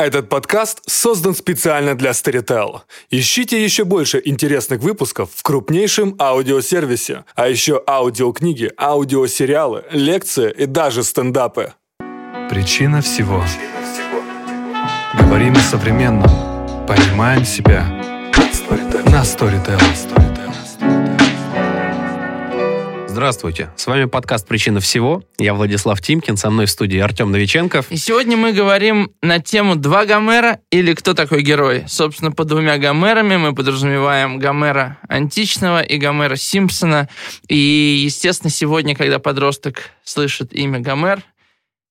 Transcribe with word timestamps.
Этот 0.00 0.30
подкаст 0.30 0.80
создан 0.86 1.34
специально 1.34 1.94
для 1.94 2.12
Storytel. 2.12 2.80
Ищите 3.10 3.62
еще 3.62 3.84
больше 3.84 4.22
интересных 4.24 4.80
выпусков 4.80 5.28
в 5.34 5.42
крупнейшем 5.42 6.16
аудиосервисе, 6.18 7.26
а 7.34 7.48
еще 7.48 7.82
аудиокниги, 7.86 8.72
аудиосериалы, 8.78 9.84
лекции 9.90 10.54
и 10.56 10.64
даже 10.64 11.04
стендапы. 11.04 11.74
Причина 12.48 13.02
всего. 13.02 13.44
Говорим 15.20 15.54
о 15.54 15.60
современном. 15.60 16.30
Понимаем 16.86 17.44
себя. 17.44 17.84
На 19.04 19.22
Storytel. 19.22 20.29
Здравствуйте, 23.20 23.68
с 23.76 23.86
вами 23.86 24.06
подкаст 24.06 24.48
«Причина 24.48 24.80
всего». 24.80 25.22
Я 25.36 25.52
Владислав 25.52 26.00
Тимкин, 26.00 26.38
со 26.38 26.48
мной 26.48 26.64
в 26.64 26.70
студии 26.70 26.98
Артем 26.98 27.30
Новиченков. 27.30 27.90
И 27.90 27.98
сегодня 27.98 28.38
мы 28.38 28.54
говорим 28.54 29.10
на 29.20 29.40
тему 29.40 29.76
«Два 29.76 30.06
Гомера» 30.06 30.60
или 30.70 30.94
«Кто 30.94 31.12
такой 31.12 31.42
герой?». 31.42 31.84
Собственно, 31.86 32.32
под 32.32 32.48
двумя 32.48 32.78
Гомерами 32.78 33.36
мы 33.36 33.54
подразумеваем 33.54 34.38
Гомера 34.38 34.96
античного 35.06 35.82
и 35.82 35.98
Гомера 35.98 36.36
Симпсона. 36.36 37.10
И, 37.46 38.00
естественно, 38.06 38.48
сегодня, 38.48 38.96
когда 38.96 39.18
подросток 39.18 39.90
слышит 40.02 40.54
имя 40.54 40.80
Гомер, 40.80 41.22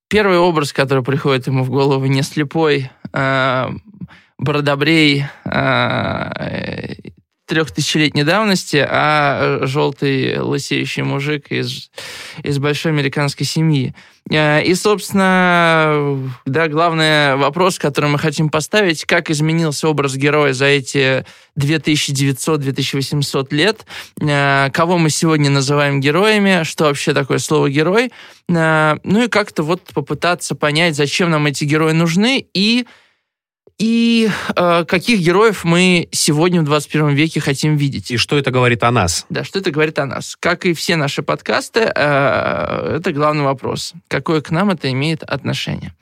первый 0.09 0.39
образ, 0.39 0.73
который 0.73 1.03
приходит 1.03 1.45
ему 1.45 1.63
в 1.63 1.69
голову, 1.69 2.07
не 2.07 2.23
слепой, 2.23 2.89
а 3.13 3.71
Бродобрей, 4.39 5.25
а, 5.45 6.31
трехтысячелетней 7.49 8.23
давности, 8.23 8.85
а 8.87 9.61
желтый 9.63 10.39
лысеющий 10.39 11.01
мужик 11.01 11.51
из, 11.51 11.89
из 12.43 12.59
большой 12.59 12.91
американской 12.91 13.45
семьи. 13.45 13.95
Э, 14.29 14.61
и, 14.63 14.75
собственно, 14.75 16.31
да, 16.45 16.67
главный 16.67 17.35
вопрос, 17.37 17.79
который 17.79 18.11
мы 18.11 18.19
хотим 18.19 18.49
поставить, 18.49 19.03
как 19.05 19.31
изменился 19.31 19.89
образ 19.89 20.15
героя 20.15 20.53
за 20.53 20.65
эти 20.65 21.25
2900-2800 21.57 23.47
лет, 23.49 23.85
э, 24.21 24.69
кого 24.71 24.99
мы 24.99 25.09
сегодня 25.09 25.49
называем 25.49 25.99
героями, 25.99 26.61
что 26.63 26.83
вообще 26.85 27.15
такое 27.15 27.39
слово 27.39 27.71
«герой», 27.71 28.11
э, 28.47 28.97
ну 29.03 29.23
и 29.23 29.27
как-то 29.27 29.63
вот 29.63 29.81
попытаться 29.91 30.53
понять, 30.53 30.95
зачем 30.95 31.31
нам 31.31 31.47
эти 31.47 31.63
герои 31.63 31.93
нужны 31.93 32.45
и 32.53 32.85
и 33.79 34.29
э, 34.55 34.85
каких 34.85 35.21
героев 35.21 35.63
мы 35.63 36.09
сегодня 36.11 36.61
в 36.61 36.65
21 36.65 37.09
веке 37.09 37.39
хотим 37.39 37.77
видеть. 37.77 38.11
И 38.11 38.17
что 38.17 38.37
это 38.37 38.51
говорит 38.51 38.83
о 38.83 38.91
нас? 38.91 39.25
Да, 39.29 39.45
что 39.45 39.59
это 39.59 39.71
говорит 39.71 39.97
о 39.99 40.05
нас. 40.05 40.35
Как 40.37 40.65
и 40.65 40.73
все 40.73 40.97
наши 40.97 41.23
подкасты, 41.23 41.91
э, 41.95 42.95
это 42.97 43.13
главный 43.13 43.45
вопрос. 43.45 43.93
Какое 44.09 44.41
к 44.41 44.51
нам 44.51 44.69
это 44.69 44.91
имеет 44.91 45.23
отношение? 45.23 45.93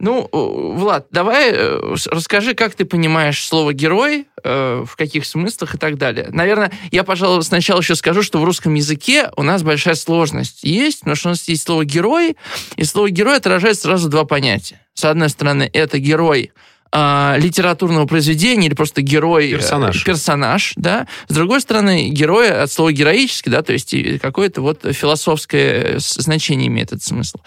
Ну, 0.00 0.28
Влад, 0.32 1.06
давай 1.10 1.50
э, 1.52 1.94
расскажи, 2.10 2.54
как 2.54 2.74
ты 2.74 2.84
понимаешь 2.84 3.44
слово 3.44 3.72
«герой», 3.72 4.26
э, 4.42 4.84
в 4.86 4.96
каких 4.96 5.26
смыслах 5.26 5.74
и 5.74 5.78
так 5.78 5.98
далее. 5.98 6.28
Наверное, 6.30 6.72
я, 6.90 7.04
пожалуй, 7.04 7.42
сначала 7.42 7.80
еще 7.80 7.94
скажу, 7.94 8.22
что 8.22 8.38
в 8.38 8.44
русском 8.44 8.74
языке 8.74 9.30
у 9.36 9.42
нас 9.42 9.62
большая 9.62 9.94
сложность 9.94 10.64
есть, 10.64 11.00
потому 11.00 11.16
что 11.16 11.28
у 11.28 11.32
нас 11.32 11.48
есть 11.48 11.64
слово 11.64 11.84
«герой», 11.84 12.36
и 12.76 12.84
слово 12.84 13.10
«герой» 13.10 13.36
отражает 13.36 13.78
сразу 13.78 14.08
два 14.08 14.24
понятия. 14.24 14.80
С 14.94 15.04
одной 15.04 15.30
стороны, 15.30 15.70
это 15.72 15.98
герой– 15.98 16.52
э, 16.94 17.34
литературного 17.38 18.06
произведения 18.06 18.66
или 18.68 18.74
просто 18.74 19.02
герой... 19.02 19.48
Э, 19.48 19.56
персонаж. 19.56 20.04
Персонаж, 20.04 20.72
да. 20.76 21.06
С 21.28 21.34
другой 21.34 21.60
стороны, 21.60 22.08
герой 22.08 22.50
от 22.50 22.70
слова 22.70 22.92
героический, 22.92 23.50
да, 23.50 23.62
то 23.62 23.72
есть 23.72 23.94
какое-то 24.20 24.60
вот 24.62 24.80
философское 24.92 25.98
значение 25.98 26.68
имеет 26.68 26.88
этот 26.88 27.02
смысл. 27.02 27.38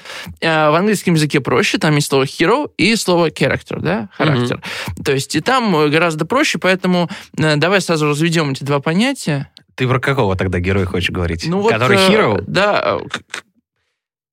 Э, 0.42 0.70
в 0.70 0.76
английском 0.76 1.14
языке 1.14 1.39
проще, 1.39 1.78
там 1.78 1.95
есть 1.95 2.08
слово 2.08 2.23
hero 2.23 2.70
и 2.78 2.95
слово 2.95 3.30
character, 3.30 3.80
да, 3.80 4.09
характер. 4.14 4.62
Mm-hmm. 4.62 5.04
То 5.04 5.14
есть 5.14 5.36
и 5.36 5.42
там 5.42 5.89
гораздо 5.89 6.26
проще, 6.26 6.58
поэтому 6.59 7.09
э, 7.38 7.56
давай 7.56 7.82
сразу 7.82 8.08
разведем 8.08 8.52
эти 8.52 8.64
два 8.64 8.80
понятия. 8.80 9.50
Ты 9.76 9.88
про 9.88 10.00
какого 10.00 10.36
тогда 10.36 10.59
героя 10.59 10.86
хочешь 10.86 11.11
говорить? 11.11 11.45
Ну, 11.48 11.64
Который 11.64 11.98
вот, 11.98 12.10
hero? 12.10 12.44
Да, 12.48 12.98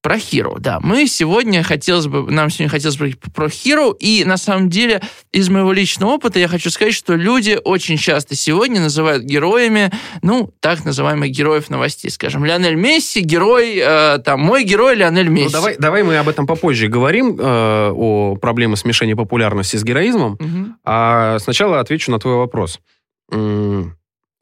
про 0.04 0.16
Hero, 0.16 0.56
да. 0.58 0.80
Мы 0.82 1.06
сегодня 1.06 1.62
хотелось 1.62 2.08
бы, 2.08 2.30
нам 2.30 2.50
сегодня 2.50 2.68
хотелось 2.68 2.98
бы 2.98 3.14
про 3.34 3.46
Hero, 3.46 3.96
и 3.98 4.22
на 4.26 4.36
самом 4.36 4.68
деле 4.68 5.00
из 5.32 5.48
моего 5.48 5.72
личного 5.72 6.10
опыта 6.10 6.38
я 6.38 6.46
хочу 6.46 6.68
сказать, 6.68 6.92
что 6.92 7.14
люди 7.14 7.58
очень 7.64 7.96
часто 7.96 8.36
сегодня 8.36 8.82
называют 8.82 9.24
героями, 9.24 9.90
ну, 10.20 10.52
так 10.60 10.84
называемых 10.84 11.30
героев 11.30 11.70
новостей, 11.70 12.10
скажем, 12.10 12.44
Лионель 12.44 12.74
Месси, 12.74 13.20
герой, 13.20 13.78
э, 13.78 14.18
там, 14.18 14.40
мой 14.40 14.64
герой 14.64 14.94
Лионель 14.94 15.30
ну, 15.30 15.36
Месси. 15.36 15.46
Ну, 15.46 15.52
давай, 15.52 15.76
давай 15.78 16.02
мы 16.02 16.18
об 16.18 16.28
этом 16.28 16.46
попозже 16.46 16.88
говорим, 16.88 17.38
э, 17.40 17.90
о 17.90 18.36
проблеме 18.36 18.76
смешения 18.76 19.16
популярности 19.16 19.76
с 19.78 19.84
героизмом, 19.84 20.34
угу. 20.34 20.74
а 20.84 21.38
сначала 21.38 21.80
отвечу 21.80 22.12
на 22.12 22.18
твой 22.18 22.36
вопрос. 22.36 22.78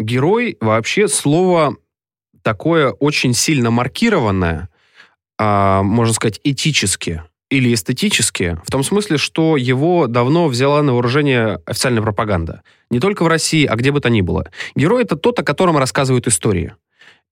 Герой 0.00 0.56
вообще 0.60 1.06
слово 1.06 1.76
такое 2.42 2.90
очень 2.90 3.32
сильно 3.32 3.70
маркированное, 3.70 4.68
а, 5.44 5.82
можно 5.82 6.14
сказать, 6.14 6.38
этически 6.44 7.22
или 7.50 7.74
эстетически, 7.74 8.60
в 8.64 8.70
том 8.70 8.84
смысле, 8.84 9.18
что 9.18 9.56
его 9.56 10.06
давно 10.06 10.46
взяла 10.46 10.82
на 10.82 10.92
вооружение 10.92 11.58
официальная 11.66 12.00
пропаганда. 12.00 12.62
Не 12.90 13.00
только 13.00 13.24
в 13.24 13.26
России, 13.26 13.66
а 13.66 13.74
где 13.74 13.90
бы 13.90 13.98
то 14.00 14.08
ни 14.08 14.20
было. 14.20 14.46
Герой— 14.76 15.02
это 15.04 15.16
тот, 15.16 15.40
о 15.40 15.42
котором 15.42 15.76
рассказывают 15.76 16.28
истории. 16.28 16.76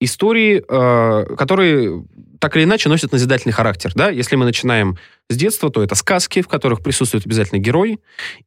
Истории, 0.01 0.61
э, 0.69 1.37
которые 1.37 2.05
так 2.41 2.57
или 2.57 2.65
иначе 2.65 2.89
носят 2.89 3.13
назидательный 3.13 3.53
характер. 3.53 3.93
Да? 3.95 4.11
Если 4.11 4.35
мы 4.35 4.45
начинаем 4.45 4.99
с 5.29 5.37
детства, 5.37 5.71
то 5.71 5.81
это 5.81 5.95
сказки, 5.95 6.43
в 6.43 6.49
которых 6.49 6.83
присутствует 6.83 7.27
обязательно 7.27 7.61
герой, 7.61 8.01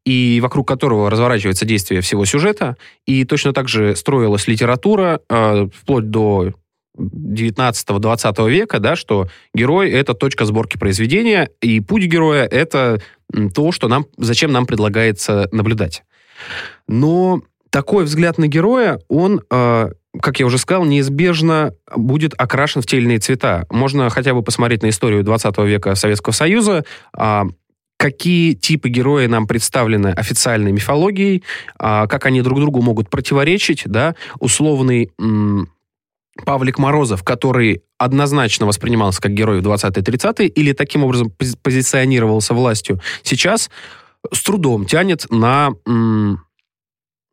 и 0.04 0.40
вокруг 0.42 0.68
которого 0.68 1.10
разворачивается 1.10 1.66
действие 1.66 2.02
всего 2.02 2.26
сюжета. 2.26 2.76
И 3.06 3.24
точно 3.24 3.54
так 3.54 3.70
же 3.70 3.96
строилась 3.96 4.48
литература, 4.48 5.22
э, 5.30 5.70
вплоть 5.74 6.10
до 6.10 6.54
19-20 6.98 8.50
века, 8.50 8.80
да, 8.80 8.96
что 8.96 9.28
герой— 9.54 9.90
это 9.92 10.14
точка 10.14 10.46
сборки 10.46 10.78
произведения, 10.78 11.50
и 11.62 11.80
путь 11.80 12.04
героя— 12.04 12.46
это 12.52 13.02
то, 13.54 13.72
что 13.72 13.88
нам, 13.88 14.06
зачем 14.18 14.52
нам 14.52 14.66
предлагается 14.66 15.50
наблюдать. 15.52 16.04
Но 16.88 17.42
такой 17.70 18.06
взгляд 18.06 18.38
на 18.38 18.48
героя, 18.48 19.00
он, 19.08 19.42
э, 19.50 19.90
как 20.22 20.40
я 20.40 20.46
уже 20.46 20.60
сказал, 20.60 20.86
неизбежно 20.86 21.74
будет 21.96 22.34
окрашен 22.38 22.82
в 22.82 22.86
те 22.86 22.98
или 22.98 23.06
иные 23.06 23.20
цвета. 23.20 23.66
Можно 23.72 24.10
хотя 24.12 24.34
бы 24.34 24.44
посмотреть 24.44 24.84
на 24.84 24.90
историю 24.90 25.24
20 25.24 25.58
века 25.66 25.96
Советского 25.96 26.34
Союза, 26.34 26.86
э, 27.18 27.42
какие 27.98 28.54
типы 28.54 28.90
героя 28.90 29.28
нам 29.28 29.48
представлены 29.48 30.08
официальной 30.08 30.72
мифологией, 30.72 31.44
э, 31.80 32.08
как 32.08 32.26
они 32.28 32.42
друг 32.42 32.60
другу 32.60 32.82
могут 32.82 33.10
противоречить, 33.10 33.84
да, 33.86 34.16
условный 34.40 35.12
Павлик 36.46 36.80
Морозов, 36.80 37.24
который 37.24 37.84
однозначно 37.98 38.66
воспринимался 38.66 39.22
как 39.22 39.34
герой 39.34 39.62
в 39.62 39.68
20-30-е 39.68 40.48
или 40.48 40.74
таким 40.74 41.04
образом 41.04 41.32
позиционировался 41.62 42.54
властью, 42.54 43.00
сейчас 43.22 43.70
с 44.32 44.44
трудом 44.44 44.86
тянет 44.86 45.30
на 45.30 45.72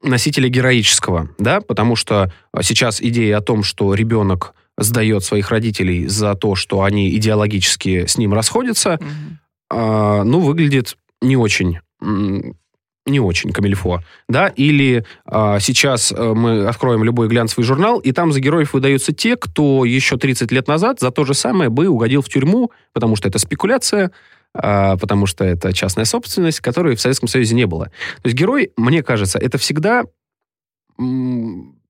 носителя 0.02 0.48
героического, 0.48 1.30
да, 1.38 1.60
потому 1.60 1.96
что 1.96 2.32
сейчас 2.62 3.00
идея 3.00 3.38
о 3.38 3.42
том, 3.42 3.62
что 3.62 3.94
ребенок 3.94 4.54
сдает 4.78 5.24
своих 5.24 5.50
родителей 5.50 6.06
за 6.06 6.34
то, 6.34 6.54
что 6.54 6.82
они 6.82 7.10
идеологически 7.16 8.06
с 8.06 8.16
ним 8.16 8.32
расходятся, 8.32 8.98
mm-hmm. 9.00 10.20
э, 10.20 10.22
ну, 10.24 10.40
выглядит 10.40 10.96
не 11.20 11.36
очень 11.36 11.80
не 13.10 13.20
очень 13.20 13.52
камильфо, 13.52 14.02
да, 14.28 14.48
или 14.48 15.04
а, 15.26 15.60
сейчас 15.60 16.12
а, 16.16 16.34
мы 16.34 16.66
откроем 16.66 17.04
любой 17.04 17.28
глянцевый 17.28 17.64
журнал, 17.64 17.98
и 17.98 18.12
там 18.12 18.32
за 18.32 18.40
героев 18.40 18.72
выдаются 18.72 19.12
те, 19.12 19.36
кто 19.36 19.84
еще 19.84 20.16
30 20.16 20.50
лет 20.52 20.68
назад 20.68 21.00
за 21.00 21.10
то 21.10 21.24
же 21.24 21.34
самое 21.34 21.70
бы 21.70 21.88
угодил 21.88 22.22
в 22.22 22.28
тюрьму, 22.28 22.70
потому 22.92 23.16
что 23.16 23.28
это 23.28 23.38
спекуляция, 23.38 24.10
а, 24.54 24.96
потому 24.96 25.26
что 25.26 25.44
это 25.44 25.72
частная 25.72 26.04
собственность, 26.04 26.60
которой 26.60 26.96
в 26.96 27.00
Советском 27.00 27.28
Союзе 27.28 27.54
не 27.54 27.66
было. 27.66 27.86
То 28.22 28.26
есть 28.26 28.36
герой, 28.36 28.72
мне 28.76 29.02
кажется, 29.02 29.38
это 29.38 29.58
всегда 29.58 30.04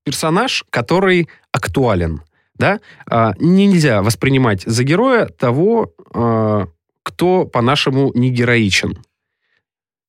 персонаж, 0.03 0.63
который 0.69 1.27
актуален, 1.51 2.21
да, 2.55 2.79
а, 3.07 3.33
нельзя 3.39 4.01
воспринимать 4.01 4.63
за 4.63 4.83
героя 4.83 5.25
того, 5.27 5.93
а, 6.13 6.67
кто, 7.03 7.45
по-нашему, 7.45 8.11
не 8.13 8.29
героичен. 8.29 9.03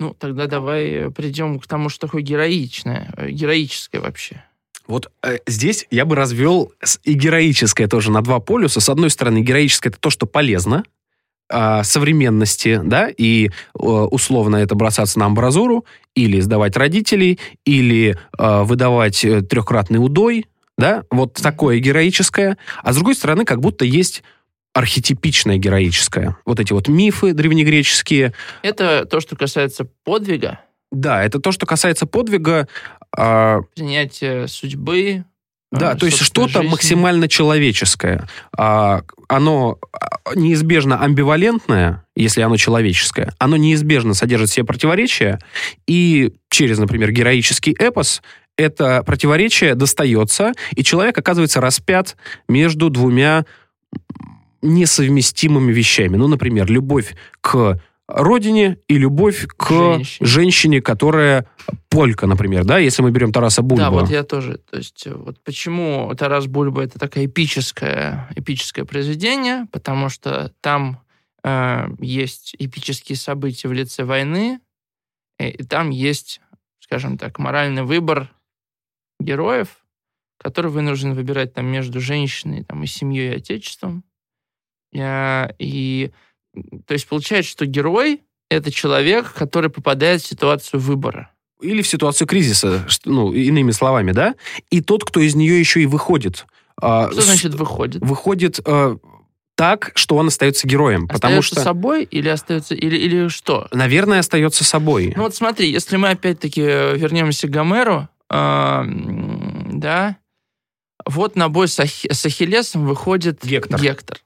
Ну, 0.02 0.16
тогда 0.18 0.48
давай 0.48 0.86
э, 0.86 1.10
придем 1.10 1.60
к 1.60 1.66
тому, 1.68 1.88
что 1.88 2.08
такое 2.08 2.22
героичное, 2.22 3.14
э, 3.16 3.30
героическое 3.30 4.00
вообще. 4.00 4.42
Вот 4.88 5.12
э, 5.22 5.38
здесь 5.46 5.86
я 5.92 6.04
бы 6.04 6.16
развел 6.16 6.72
и 7.04 7.12
героическое 7.12 7.86
тоже 7.86 8.10
на 8.10 8.20
два 8.20 8.40
полюса. 8.40 8.80
С 8.80 8.88
одной 8.88 9.10
стороны, 9.10 9.42
героическое 9.42 9.90
это 9.90 10.00
то, 10.00 10.10
что 10.10 10.26
полезно, 10.26 10.82
э, 11.48 11.84
современности, 11.84 12.80
да, 12.82 13.10
и 13.16 13.46
э, 13.46 13.50
условно 13.78 14.56
это 14.56 14.74
бросаться 14.74 15.20
на 15.20 15.26
амбразуру, 15.26 15.84
или 16.16 16.40
сдавать 16.40 16.76
родителей, 16.76 17.38
или 17.64 18.18
э, 18.36 18.62
выдавать 18.64 19.24
трехкратный 19.48 20.04
удой, 20.04 20.46
да, 20.76 21.04
вот 21.12 21.34
такое 21.34 21.78
героическое. 21.78 22.58
А 22.82 22.92
с 22.92 22.96
другой 22.96 23.14
стороны, 23.14 23.44
как 23.44 23.60
будто 23.60 23.84
есть 23.84 24.24
архетипичное 24.74 25.58
героическое. 25.58 26.36
Вот 26.44 26.60
эти 26.60 26.72
вот 26.72 26.88
мифы 26.88 27.32
древнегреческие. 27.32 28.32
Это 28.62 29.04
то, 29.04 29.20
что 29.20 29.36
касается 29.36 29.86
подвига, 30.04 30.60
Да, 30.90 31.22
это 31.24 31.40
то, 31.40 31.52
что 31.52 31.66
касается 31.66 32.06
подвига. 32.06 32.68
а, 33.16 33.60
принятия 33.74 34.46
судьбы. 34.46 35.24
Да, 35.70 35.92
э, 35.92 35.96
то 35.96 36.06
есть 36.06 36.18
что-то 36.20 36.58
жизни. 36.58 36.68
максимально 36.68 37.28
человеческое. 37.28 38.28
А, 38.56 39.02
оно 39.28 39.78
а, 39.92 40.34
неизбежно 40.34 41.02
амбивалентное, 41.02 42.04
если 42.14 42.42
оно 42.42 42.56
человеческое. 42.56 43.34
Оно 43.38 43.56
неизбежно 43.56 44.12
содержит 44.12 44.50
в 44.50 44.52
себе 44.52 44.66
противоречия. 44.66 45.38
И 45.86 46.34
через, 46.50 46.78
например, 46.78 47.10
героический 47.12 47.74
эпос 47.78 48.22
это 48.58 49.02
противоречие 49.02 49.74
достается, 49.74 50.52
и 50.76 50.84
человек 50.84 51.16
оказывается 51.16 51.60
распят 51.60 52.16
между 52.48 52.90
двумя 52.90 53.46
несовместимыми 54.62 55.72
вещами. 55.72 56.16
Ну, 56.16 56.28
например, 56.28 56.70
любовь 56.70 57.14
к 57.40 57.80
родине 58.08 58.78
и 58.88 58.98
любовь 58.98 59.46
к 59.56 59.70
Женщине. 59.70 60.26
женщине, 60.26 60.82
которая 60.82 61.46
полька, 61.88 62.26
например, 62.26 62.64
да, 62.64 62.78
если 62.78 63.02
мы 63.02 63.10
берем 63.10 63.32
Тараса 63.32 63.62
Бульбу. 63.62 63.82
Да, 63.82 63.90
вот 63.90 64.10
я 64.10 64.22
тоже. 64.22 64.58
То 64.58 64.78
есть 64.78 65.06
э, 65.06 65.14
вот 65.14 65.42
почему 65.42 66.12
Тарас 66.16 66.46
Бульба 66.46 66.82
это 66.82 66.98
такое 66.98 67.26
эпическое, 67.26 68.28
эпическое 68.34 68.84
произведение, 68.84 69.66
потому 69.72 70.08
что 70.08 70.52
там 70.60 71.00
э, 71.44 71.88
есть 72.00 72.54
эпические 72.58 73.16
события 73.16 73.68
в 73.68 73.72
лице 73.72 74.04
войны, 74.04 74.60
и, 75.38 75.48
и 75.48 75.62
там 75.62 75.90
есть, 75.90 76.40
скажем 76.80 77.18
так, 77.18 77.38
моральный 77.38 77.82
выбор 77.82 78.30
героев, 79.20 79.78
который 80.38 80.70
вынужден 80.70 81.14
выбирать 81.14 81.54
там 81.54 81.66
между 81.66 82.00
женщиной 82.00 82.64
там, 82.64 82.82
и 82.82 82.86
семьей 82.86 83.32
и 83.32 83.36
отечеством. 83.36 84.04
Э, 84.94 85.48
И, 85.58 86.10
то 86.86 86.92
есть 86.94 87.06
получается, 87.08 87.50
что 87.50 87.66
герой— 87.66 88.22
это 88.50 88.70
человек, 88.70 89.32
который 89.32 89.70
попадает 89.70 90.22
в 90.22 90.26
ситуацию 90.26 90.80
выбора. 90.80 91.30
или 91.60 91.80
в 91.80 91.86
ситуацию 91.86 92.26
кризиса, 92.26 92.86
ну, 93.04 93.32
иными 93.32 93.70
словами, 93.70 94.10
да, 94.12 94.34
и 94.70 94.80
тот, 94.80 95.04
кто 95.04 95.20
из 95.20 95.34
нее 95.36 95.58
еще 95.60 95.80
и 95.80 95.86
выходит. 95.86 96.44
а, 96.80 97.08
Что 97.12 97.20
значит 97.22 97.54
выходит? 97.54 98.02
Выходит 98.02 98.58
э, 98.66 98.96
так, 99.54 99.92
что 99.94 100.16
он 100.16 100.26
остается 100.26 100.66
героем, 100.66 101.06
потому 101.06 101.38
остается 101.38 101.54
что, 101.54 101.60
собой 101.62 102.02
или 102.04 102.28
остается 102.28 102.74
или 102.74 102.96
или 102.96 103.28
что? 103.28 103.68
наверное, 103.72 104.18
остается 104.18 104.64
собой. 104.64 105.12
Ну 105.16 105.22
вот 105.22 105.36
смотри, 105.36 105.70
если 105.70 105.96
мы 105.96 106.08
опять-таки 106.10 106.62
э, 106.62 106.96
вернемся 106.96 107.46
к 107.46 107.50
Гомеру, 107.50 108.08
э, 108.28 108.82
да, 109.72 110.16
вот 111.06 111.36
на 111.36 111.48
бой 111.48 111.68
с, 111.68 111.78
Ах- 111.80 112.10
с 112.10 112.26
Ахиллесом 112.26 112.86
выходит 112.86 113.44
Гектор. 113.44 113.80
Гектор. 113.80 114.18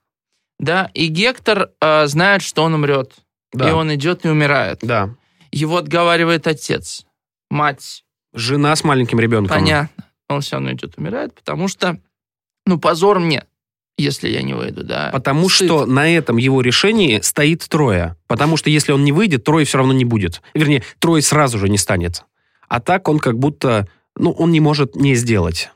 Да, 0.58 0.90
и 0.94 1.06
Гектор 1.08 1.70
э, 1.80 2.06
знает, 2.06 2.42
что 2.42 2.62
он 2.62 2.74
умрет, 2.74 3.12
Да. 3.52 3.68
и 3.68 3.72
он 3.72 3.94
идет 3.94 4.24
и 4.24 4.28
умирает. 4.28 4.78
Да. 4.82 5.10
Его 5.52 5.76
отговаривает 5.78 6.46
отец, 6.46 7.04
мать, 7.50 8.04
Жена 8.34 8.74
с 8.76 8.84
маленьким 8.84 9.18
ребенком. 9.20 9.56
понятно. 9.56 10.04
Он 10.28 10.40
все 10.40 10.56
равно 10.56 10.72
идет 10.72 10.98
умирает, 10.98 11.34
потому 11.34 11.68
что, 11.68 11.98
ну, 12.66 12.78
позор 12.78 13.20
мне, 13.20 13.44
если 13.96 14.28
я 14.28 14.42
не 14.42 14.54
выйду, 14.54 14.82
да. 14.84 15.10
Потому 15.12 15.48
Стыд. 15.48 15.68
что 15.68 15.86
на 15.86 16.08
этом 16.14 16.36
его 16.36 16.60
решении 16.60 17.20
стоит 17.20 17.66
трое. 17.68 18.16
Потому 18.26 18.56
что 18.56 18.68
если 18.68 18.92
он 18.92 19.04
не 19.04 19.12
выйдет, 19.12 19.44
трое 19.44 19.64
все 19.64 19.78
равно 19.78 19.92
не 19.92 20.04
будет. 20.04 20.42
Вернее, 20.52 20.82
трое 20.98 21.22
сразу 21.22 21.58
же 21.58 21.68
не 21.68 21.78
станет. 21.78 22.24
А 22.68 22.80
так 22.80 23.08
он 23.08 23.20
как 23.20 23.38
будто, 23.38 23.88
ну, 24.16 24.32
он 24.32 24.50
не 24.50 24.60
может 24.60 24.96
не 24.96 25.14
сделать. 25.14 25.70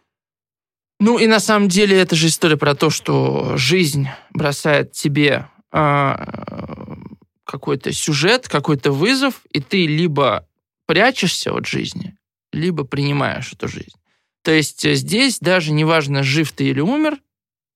Ну 1.01 1.19
и 1.19 1.27
на 1.27 1.41
самом 1.41 1.69
деле 1.69 1.99
это 1.99 2.15
же 2.15 2.27
история 2.27 2.59
про 2.59 2.75
то, 2.75 2.91
что 2.91 3.57
жизнь 3.57 4.09
бросает 4.35 4.93
тебе 4.93 5.49
а, 5.73 6.99
какой-то 7.45 7.91
сюжет, 7.93 8.49
какой-то 8.49 8.93
вызов, 8.93 9.41
и 9.51 9.61
ты 9.61 9.87
либо 9.87 10.47
прячешься 10.87 11.55
от 11.55 11.67
жизни, 11.67 12.19
либо 12.53 12.85
принимаешь 12.85 13.53
эту 13.53 13.67
жизнь. 13.67 13.97
То 14.43 14.53
есть 14.53 14.85
э, 14.85 14.95
здесь 14.95 15.39
даже 15.39 15.73
не 15.73 15.85
важно, 15.85 16.23
жив 16.23 16.53
ты 16.53 16.65
или 16.65 16.81
умер, 16.81 17.19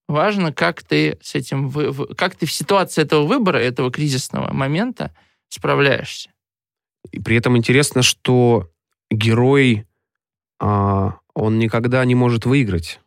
важно, 0.07 0.53
как 0.53 0.83
ты 0.83 1.19
с 1.23 1.35
этим, 1.35 1.73
как 2.17 2.37
ты 2.37 2.45
в 2.45 2.53
ситуации 2.53 3.03
этого 3.03 3.25
выбора, 3.25 3.57
этого 3.57 3.91
кризисного 3.91 4.53
момента 4.53 5.15
справляешься. 5.49 6.31
И 7.11 7.21
при 7.21 7.37
этом 7.37 7.57
интересно, 7.57 8.03
что 8.03 8.71
герой, 9.11 9.87
а, 10.61 11.19
он 11.35 11.59
никогда 11.59 12.05
не 12.05 12.15
может 12.15 12.45
выиграть. 12.45 13.01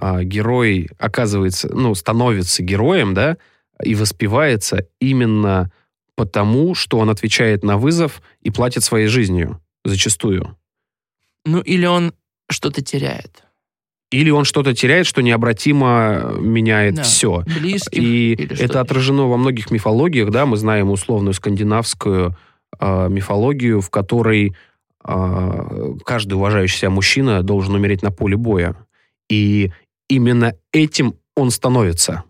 А, 0.00 0.22
герой 0.24 0.90
оказывается, 0.98 1.68
ну, 1.72 1.94
становится 1.94 2.62
героем, 2.62 3.14
да, 3.14 3.36
и 3.82 3.94
воспевается 3.94 4.86
именно 5.00 5.70
потому, 6.14 6.74
что 6.74 6.98
он 6.98 7.10
отвечает 7.10 7.64
на 7.64 7.76
вызов 7.76 8.22
и 8.42 8.50
платит 8.50 8.84
своей 8.84 9.06
жизнью, 9.06 9.60
зачастую. 9.84 10.56
Ну 11.44 11.60
или 11.60 11.86
он 11.86 12.12
что-то 12.48 12.82
теряет. 12.82 13.44
Или 14.10 14.30
он 14.30 14.44
что-то 14.44 14.74
теряет, 14.74 15.06
что 15.06 15.22
необратимо 15.22 16.36
меняет 16.38 16.96
Да. 16.96 17.02
все. 17.02 17.44
Близких 17.46 17.98
И 17.98 18.48
это 18.58 18.80
отражено 18.80 19.26
во 19.26 19.38
многих 19.38 19.70
мифологиях, 19.70 20.30
да, 20.30 20.44
мы 20.44 20.58
знаем 20.58 20.90
условную 20.90 21.32
скандинавскую 21.32 22.36
э, 22.78 23.08
мифологию, 23.08 23.80
в 23.80 23.88
которой 23.88 24.54
э, 25.04 25.94
каждый 26.04 26.34
уважающий 26.34 26.78
себя 26.78 26.90
мужчина 26.90 27.42
должен 27.42 27.74
умереть 27.74 28.02
на 28.02 28.10
поле 28.10 28.36
боя. 28.36 28.76
И 29.28 29.70
именно 30.08 30.54
этим 30.72 31.16
он 31.36 31.50
становится. 31.50 32.24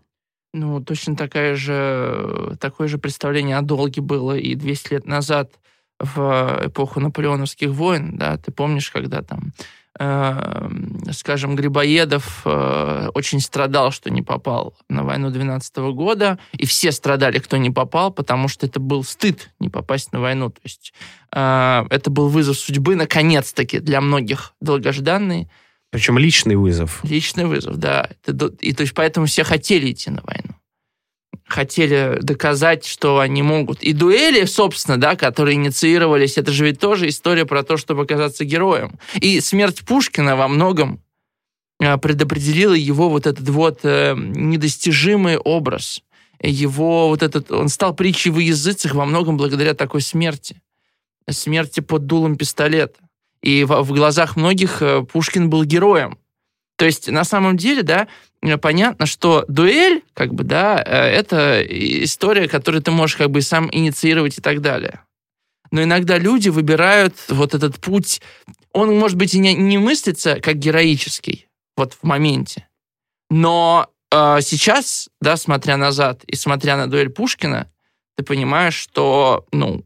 Ну, 0.53 0.83
точно 0.83 1.15
такая 1.15 1.55
же, 1.55 2.55
такое 2.59 2.87
же 2.87 2.99
представление 2.99 3.57
о 3.57 3.63
долге 3.63 4.01
было 4.01 4.37
и 4.37 4.53
200 4.53 4.93
лет 4.93 5.07
назад 5.07 5.51
в 5.99 6.61
эпоху 6.65 6.99
наполеоновских 6.99 7.69
войн, 7.69 8.17
да, 8.17 8.37
ты 8.37 8.51
помнишь, 8.51 8.91
когда 8.91 9.21
там, 9.21 9.51
э, 9.99 10.69
скажем, 11.11 11.55
Грибоедов 11.55 12.41
э, 12.45 13.09
очень 13.13 13.39
страдал, 13.39 13.91
что 13.91 14.11
не 14.11 14.21
попал 14.21 14.75
на 14.89 15.03
войну 15.03 15.29
12 15.31 15.75
года, 15.93 16.37
и 16.53 16.65
все 16.65 16.91
страдали, 16.91 17.39
кто 17.39 17.57
не 17.57 17.69
попал, 17.69 18.11
потому 18.11 18.47
что 18.47 18.65
это 18.65 18.79
был 18.79 19.03
стыд 19.03 19.51
не 19.59 19.69
попасть 19.69 20.11
на 20.13 20.19
войну, 20.19 20.49
то 20.49 20.61
есть 20.63 20.93
э, 21.33 21.85
это 21.89 22.09
был 22.09 22.27
вызов 22.27 22.57
судьбы, 22.57 22.95
наконец-таки, 22.95 23.79
для 23.79 24.01
многих 24.01 24.53
долгожданный, 24.61 25.49
Причем 25.93 26.17
личный 26.17 26.55
вызов. 26.55 27.01
Личный 27.03 27.45
вызов, 27.45 27.77
да. 27.77 28.09
И 28.61 28.73
то 28.73 28.81
есть 28.81 28.95
поэтому 28.95 29.27
все 29.27 29.43
хотели 29.43 29.91
идти 29.91 30.09
на 30.09 30.23
войну. 30.23 30.55
Хотели 31.45 32.17
доказать, 32.19 32.83
что 32.83 33.19
они 33.19 33.43
могут. 33.43 33.83
И 33.83 33.93
дуэли, 33.93 34.45
собственно, 34.45 34.99
да, 34.99 35.15
которые 35.15 35.53
инициировались, 35.53 36.39
это 36.39 36.51
же 36.51 36.65
ведь 36.65 36.79
тоже 36.79 37.09
история 37.09 37.45
про 37.45 37.61
то, 37.61 37.77
чтобы 37.77 38.01
оказаться 38.01 38.43
героем. 38.43 38.97
И 39.21 39.39
смерть 39.39 39.85
Пушкина 39.85 40.35
во 40.35 40.47
многом 40.47 40.99
э, 41.79 41.95
предопределила 41.99 42.73
его 42.73 43.07
вот 43.07 43.27
этот 43.27 43.47
вот 43.49 43.81
э, 43.83 44.15
недостижимый 44.17 45.37
образ. 45.37 46.01
Его 46.41 47.09
вот 47.09 47.21
этот... 47.21 47.51
Он 47.51 47.69
стал 47.69 47.93
притчей 47.93 48.31
во 48.31 48.41
языцах 48.41 48.95
во 48.95 49.05
многом 49.05 49.37
благодаря 49.37 49.75
такой 49.75 50.01
смерти. 50.01 50.59
Смерти 51.29 51.81
под 51.81 52.07
дулом 52.07 52.35
пистолета. 52.35 53.02
И 53.43 53.65
в, 53.65 53.81
в 53.81 53.93
глазах 53.93 54.35
многих 54.37 54.81
э, 54.81 55.03
Пушкин 55.03 55.49
был 55.49 55.65
героем. 55.65 56.17
То 56.77 56.85
есть, 56.85 57.09
на 57.09 57.23
самом 57.25 57.57
деле, 57.57 57.83
да, 57.83 58.07
э, 58.41 58.57
понятно, 58.57 59.05
что 59.05 59.45
дуэль, 59.47 60.01
как 60.13 60.33
бы, 60.33 60.43
да, 60.43 60.81
э, 60.81 60.95
это 61.09 61.61
история, 61.61 62.47
которую 62.47 62.81
ты 62.81 62.91
можешь 62.91 63.17
как 63.17 63.29
бы 63.29 63.41
сам 63.41 63.69
инициировать 63.71 64.37
и 64.37 64.41
так 64.41 64.61
далее. 64.61 65.01
Но 65.71 65.83
иногда 65.83 66.17
люди 66.17 66.49
выбирают 66.49 67.15
вот 67.29 67.53
этот 67.53 67.79
путь. 67.79 68.21
Он, 68.71 68.97
может 68.97 69.17
быть, 69.17 69.33
и 69.33 69.39
не, 69.39 69.53
не 69.53 69.77
мыслится 69.77 70.39
как 70.39 70.55
героический, 70.55 71.47
вот 71.75 71.93
в 71.93 72.03
моменте. 72.03 72.67
Но 73.29 73.89
э, 74.09 74.37
сейчас, 74.41 75.09
да, 75.19 75.35
смотря 75.35 75.75
назад 75.75 76.23
и 76.25 76.35
смотря 76.37 76.77
на 76.77 76.87
дуэль 76.87 77.09
Пушкина, 77.09 77.69
ты 78.15 78.23
понимаешь, 78.23 78.75
что, 78.75 79.45
ну, 79.51 79.83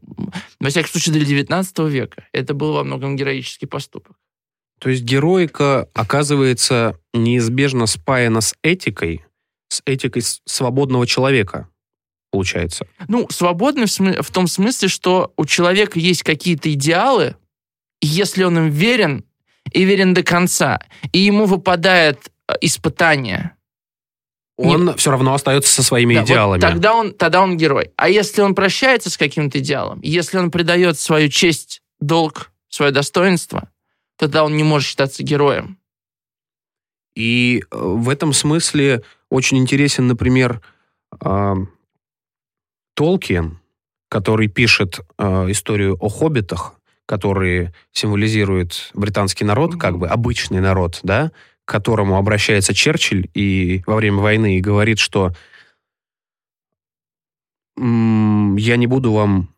во 0.60 0.68
всяком 0.68 0.90
случае, 0.90 1.14
для 1.14 1.24
19 1.24 1.78
века 1.80 2.26
это 2.32 2.54
был 2.54 2.72
во 2.72 2.84
многом 2.84 3.16
героический 3.16 3.66
поступок. 3.66 4.16
То 4.80 4.90
есть 4.90 5.02
героика 5.02 5.88
оказывается 5.94 6.98
неизбежно 7.12 7.86
спаяна 7.86 8.40
с 8.40 8.54
этикой, 8.62 9.24
с 9.68 9.82
этикой 9.84 10.22
свободного 10.44 11.06
человека, 11.06 11.68
получается. 12.30 12.86
Ну, 13.08 13.26
свободный 13.30 13.86
в, 13.86 13.88
смы- 13.88 14.22
в 14.22 14.30
том 14.30 14.46
смысле, 14.46 14.88
что 14.88 15.32
у 15.36 15.46
человека 15.46 15.98
есть 15.98 16.22
какие-то 16.22 16.72
идеалы, 16.72 17.36
и 18.00 18.06
если 18.06 18.44
он 18.44 18.56
им 18.58 18.70
верен, 18.70 19.24
и 19.72 19.84
верен 19.84 20.14
до 20.14 20.22
конца, 20.22 20.80
и 21.12 21.18
ему 21.18 21.46
выпадает 21.46 22.30
э, 22.46 22.54
испытание, 22.60 23.54
Он 24.58 24.96
все 24.96 25.12
равно 25.12 25.34
остается 25.34 25.72
со 25.72 25.82
своими 25.84 26.14
да, 26.14 26.20
вот 26.20 26.28
идеалами. 26.28 26.60
тогда, 26.60 26.94
он, 26.94 27.12
тогда 27.12 27.42
он 27.42 27.56
герой. 27.56 27.92
А 27.96 28.08
если 28.08 28.42
он 28.42 28.56
прощается 28.56 29.08
с 29.08 29.16
каким-то 29.16 29.60
идеалом, 29.60 30.00
если 30.02 30.36
он 30.36 30.50
предает 30.50 30.98
свою 30.98 31.28
честь, 31.28 31.80
долг, 32.00 32.50
свое 32.68 32.90
достоинство, 32.90 33.70
тогда 34.16 34.44
он 34.44 34.56
не 34.56 34.64
может 34.64 34.88
считаться 34.88 35.22
героем. 35.22 35.78
И 37.14 37.62
э, 37.70 37.76
в 37.76 38.08
этом 38.08 38.32
смысле 38.32 39.02
очень 39.30 39.58
интересен, 39.58 40.06
например, 40.08 40.60
а, 41.20 41.56
Толкин, 42.94 43.58
который 44.08 44.48
пишет 44.48 45.00
а, 45.16 45.50
историю 45.50 45.96
о 46.00 46.08
хоббитах, 46.08 46.74
которые 47.06 47.72
символизируют 47.92 48.90
британский 48.94 49.44
народ, 49.44 49.76
как 49.76 49.98
бы 49.98 50.08
обычный 50.08 50.60
народ, 50.60 51.00
да, 51.02 51.32
к 51.68 51.70
которому 51.70 52.16
обращается 52.16 52.72
Черчилль 52.72 53.28
и 53.34 53.82
во 53.86 53.96
время 53.96 54.22
войны 54.22 54.56
и 54.56 54.62
говорит, 54.62 54.98
что 54.98 55.34
«М, 57.76 58.56
я 58.56 58.78
не 58.78 58.86
буду 58.86 59.12
вам 59.12 59.54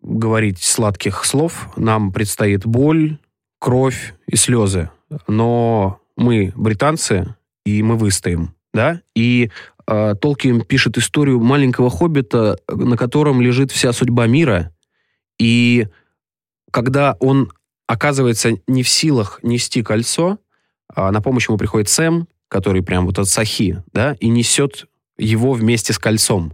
говорить 0.00 0.62
сладких 0.62 1.22
слов, 1.26 1.68
нам 1.76 2.12
предстоит 2.12 2.64
боль, 2.64 3.18
кровь 3.58 4.14
и 4.26 4.36
слезы, 4.36 4.90
но 5.28 6.00
мы 6.16 6.50
британцы, 6.56 7.36
и 7.66 7.82
мы 7.82 7.98
выстоим, 7.98 8.54
да, 8.72 9.02
и 9.14 9.50
э, 9.86 10.14
Толкин 10.18 10.62
пишет 10.62 10.96
историю 10.96 11.40
маленького 11.40 11.90
хоббита, 11.90 12.58
на 12.68 12.96
котором 12.96 13.42
лежит 13.42 13.70
вся 13.70 13.92
судьба 13.92 14.26
мира, 14.26 14.74
и 15.38 15.88
когда 16.70 17.18
он 17.20 17.52
оказывается 17.86 18.52
не 18.66 18.82
в 18.82 18.88
силах 18.88 19.40
нести 19.42 19.82
кольцо, 19.82 20.38
а 21.08 21.12
на 21.12 21.20
помощь 21.20 21.48
ему 21.48 21.58
приходит 21.58 21.88
Сэм, 21.88 22.28
который 22.48 22.82
прям 22.82 23.06
вот 23.06 23.18
от 23.18 23.28
Сахи, 23.28 23.82
да, 23.92 24.16
и 24.20 24.28
несет 24.28 24.86
его 25.18 25.52
вместе 25.52 25.92
с 25.92 25.98
кольцом. 25.98 26.52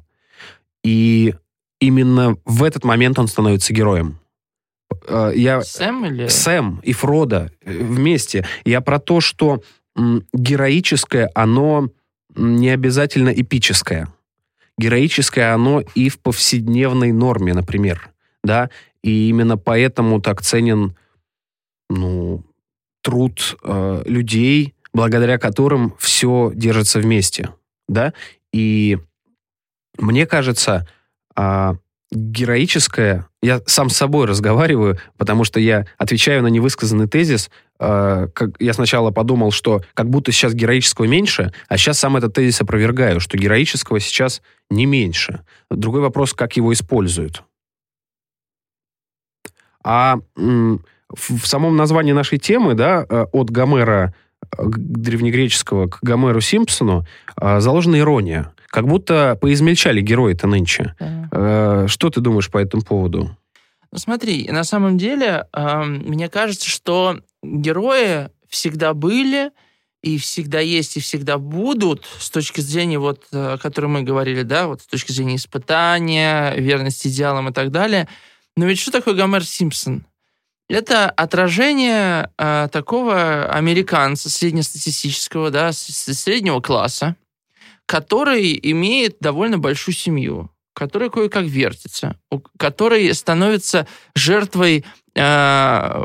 И 0.84 1.34
именно 1.80 2.36
в 2.44 2.62
этот 2.62 2.84
момент 2.84 3.18
он 3.18 3.28
становится 3.28 3.72
героем. 3.72 4.18
Э, 5.08 5.32
Я 5.34 5.62
Сэм 5.62 6.04
или... 6.06 6.28
Сэм 6.28 6.80
и 6.82 6.92
Фродо 6.92 7.50
э, 7.62 7.78
вместе. 7.78 8.46
Я 8.64 8.80
про 8.80 8.98
то, 8.98 9.20
что 9.20 9.62
героическое, 10.32 11.30
оно 11.34 11.88
не 12.34 12.68
обязательно 12.68 13.30
эпическое. 13.30 14.08
Героическое 14.78 15.54
оно 15.54 15.82
и 15.94 16.10
в 16.10 16.18
повседневной 16.18 17.12
норме, 17.12 17.54
например. 17.54 18.10
Да? 18.44 18.68
И 19.02 19.30
именно 19.30 19.56
поэтому 19.56 20.20
так 20.20 20.42
ценен 20.42 20.94
ну, 21.88 22.44
труд 23.06 23.56
э, 23.62 24.02
людей, 24.04 24.74
благодаря 24.92 25.38
которым 25.38 25.94
все 25.96 26.50
держится 26.52 26.98
вместе. 26.98 27.50
Да? 27.86 28.12
И 28.52 28.98
мне 29.96 30.26
кажется, 30.26 30.88
а, 31.36 31.76
героическое... 32.10 33.28
Я 33.42 33.62
сам 33.66 33.90
с 33.90 33.96
собой 33.96 34.26
разговариваю, 34.26 34.98
потому 35.16 35.44
что 35.44 35.60
я 35.60 35.86
отвечаю 35.98 36.42
на 36.42 36.48
невысказанный 36.48 37.06
тезис. 37.06 37.48
а, 37.78 38.26
как, 38.26 38.60
я 38.60 38.72
сначала 38.72 39.12
подумал, 39.12 39.52
что 39.52 39.82
как 39.94 40.10
будто 40.10 40.32
сейчас 40.32 40.52
героического 40.52 41.04
меньше, 41.04 41.52
а 41.68 41.78
сейчас 41.78 42.00
сам 42.00 42.16
этот 42.16 42.34
тезис 42.34 42.60
опровергаю, 42.60 43.20
что 43.20 43.38
героического 43.38 44.00
сейчас 44.00 44.42
не 44.68 44.84
меньше. 44.84 45.42
Другой 45.70 46.00
вопрос, 46.00 46.32
как 46.32 46.56
его 46.56 46.72
используют. 46.72 47.44
А 49.84 50.18
в, 51.14 51.46
самом 51.46 51.76
названии 51.76 52.12
нашей 52.12 52.38
темы, 52.38 52.74
да, 52.74 53.06
э, 53.08 53.26
от 53.32 53.50
Гомера 53.50 54.14
э, 54.42 54.62
древнегреческого 54.66 55.88
к 55.88 55.98
Гомеру 56.02 56.40
Симпсону 56.40 57.06
э, 57.40 57.60
заложена 57.60 57.98
ирония. 57.98 58.52
Как 58.68 58.86
будто 58.86 59.38
поизмельчали 59.40 60.00
герои-то 60.00 60.46
нынче. 60.46 60.94
Да. 60.98 61.88
Что 61.88 62.10
ты 62.10 62.20
думаешь 62.20 62.50
по 62.50 62.58
этому 62.58 62.82
поводу? 62.82 63.36
Ну 63.92 63.98
смотри, 63.98 64.48
на 64.50 64.64
самом 64.64 64.98
деле, 64.98 65.46
эм, 65.54 66.02
мне 66.06 66.28
кажется, 66.28 66.68
что 66.68 67.20
герои 67.42 68.28
всегда 68.48 68.92
были 68.92 69.50
и 70.02 70.18
всегда 70.18 70.60
есть 70.60 70.96
и 70.96 71.00
всегда 71.00 71.38
будут 71.38 72.04
с 72.18 72.28
точки 72.28 72.60
зрения 72.60 72.98
вот, 72.98 73.24
о 73.32 73.56
которой 73.56 73.86
мы 73.86 74.02
говорили, 74.02 74.42
да, 74.42 74.66
вот 74.66 74.82
с 74.82 74.86
точки 74.86 75.12
зрения 75.12 75.36
испытания, 75.36 76.54
верности 76.56 77.08
идеалам 77.08 77.48
и 77.48 77.52
так 77.52 77.70
далее. 77.70 78.08
Но 78.56 78.66
ведь 78.66 78.78
что 78.78 78.90
такое 78.90 79.14
Гомер 79.14 79.44
Симпсон? 79.44 80.04
Это 80.68 81.08
отражение 81.10 82.30
э, 82.38 82.68
такого 82.72 83.48
американца 83.48 84.28
среднестатистического, 84.28 85.50
да, 85.50 85.72
среднего 85.72 86.60
класса, 86.60 87.14
который 87.86 88.58
имеет 88.70 89.18
довольно 89.20 89.58
большую 89.58 89.94
семью, 89.94 90.50
который 90.74 91.08
кое-как 91.08 91.44
вертится, 91.44 92.18
который 92.58 93.14
становится 93.14 93.86
жертвой 94.16 94.84
э, 95.14 96.04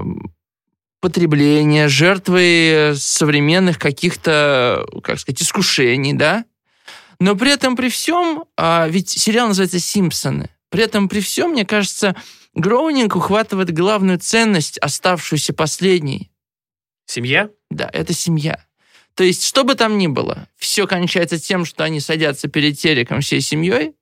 потребления, 1.02 1.88
жертвой 1.88 2.96
современных 2.96 3.80
каких-то, 3.80 4.86
как 5.04 5.20
сказать, 5.20 5.42
искушений, 5.42 6.14
да. 6.14 6.46
Но 7.20 7.36
при 7.36 7.52
этом 7.52 7.76
при 7.76 7.90
всем, 7.90 8.46
а, 8.58 8.88
ведь 8.88 9.10
сериал 9.10 9.48
называется 9.48 9.80
«Симпсоны», 9.80 10.50
при 10.70 10.84
этом 10.84 11.10
при 11.10 11.20
всем, 11.20 11.52
мне 11.52 11.66
кажется, 11.66 12.16
Гроунинг 12.54 13.16
ухватывает 13.16 13.74
главную 13.74 14.20
ценность, 14.20 14.78
оставшуюся 14.80 15.54
последней, 15.54 16.32
Семья? 17.06 17.50
да, 17.70 17.90
это 17.92 18.14
семья. 18.14 18.66
То 19.16 19.24
есть, 19.24 19.46
что 19.46 19.64
бы 19.64 19.76
там 19.76 19.98
ни 19.98 20.08
было, 20.08 20.48
все 20.58 20.88
кончается 20.88 21.40
тем, 21.40 21.66
что 21.66 21.84
они 21.84 22.00
садятся 22.00 22.48
перед 22.48 22.78
телеком 22.78 23.22
всей 23.22 23.42
семьей, 23.42 23.94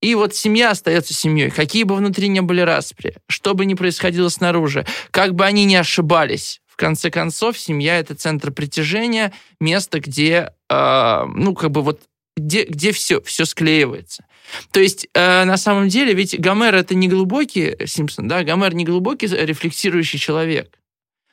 и 0.00 0.14
вот 0.14 0.34
семья 0.34 0.70
остается 0.70 1.14
семьей. 1.14 1.50
Какие 1.50 1.84
бы 1.84 1.94
внутри 1.94 2.28
ни 2.28 2.40
были 2.40 2.60
распри, 2.60 3.16
что 3.28 3.54
бы 3.54 3.64
ни 3.64 3.74
происходило 3.74 4.28
снаружи, 4.28 4.86
как 5.10 5.34
бы 5.34 5.44
они 5.44 5.64
ни 5.64 5.74
ошибались, 5.74 6.60
в 6.76 6.78
конце 6.78 7.10
концов, 7.10 7.58
семья— 7.58 7.98
это 8.00 8.14
центр 8.14 8.50
притяжения, 8.50 9.32
место, 9.60 9.98
где, 9.98 10.52
э, 10.68 11.24
ну, 11.26 11.54
как 11.54 11.70
бы 11.70 11.80
вот, 11.80 12.02
где, 12.36 12.64
где 12.64 12.92
все, 12.92 13.22
все 13.22 13.46
склеивается. 13.46 14.26
То 14.70 14.80
есть, 14.80 15.08
э, 15.14 15.44
на 15.44 15.56
самом 15.56 15.88
деле, 15.88 16.14
ведь 16.14 16.38
Гомер— 16.38 16.74
это 16.76 16.94
не 16.94 17.08
глубокий 17.08 17.76
Симпсон, 17.86 18.28
да, 18.28 18.44
Гомер 18.44 18.74
не 18.74 18.84
глубокий 18.84 19.26
рефлексирующий 19.26 20.18
человек. 20.18 20.78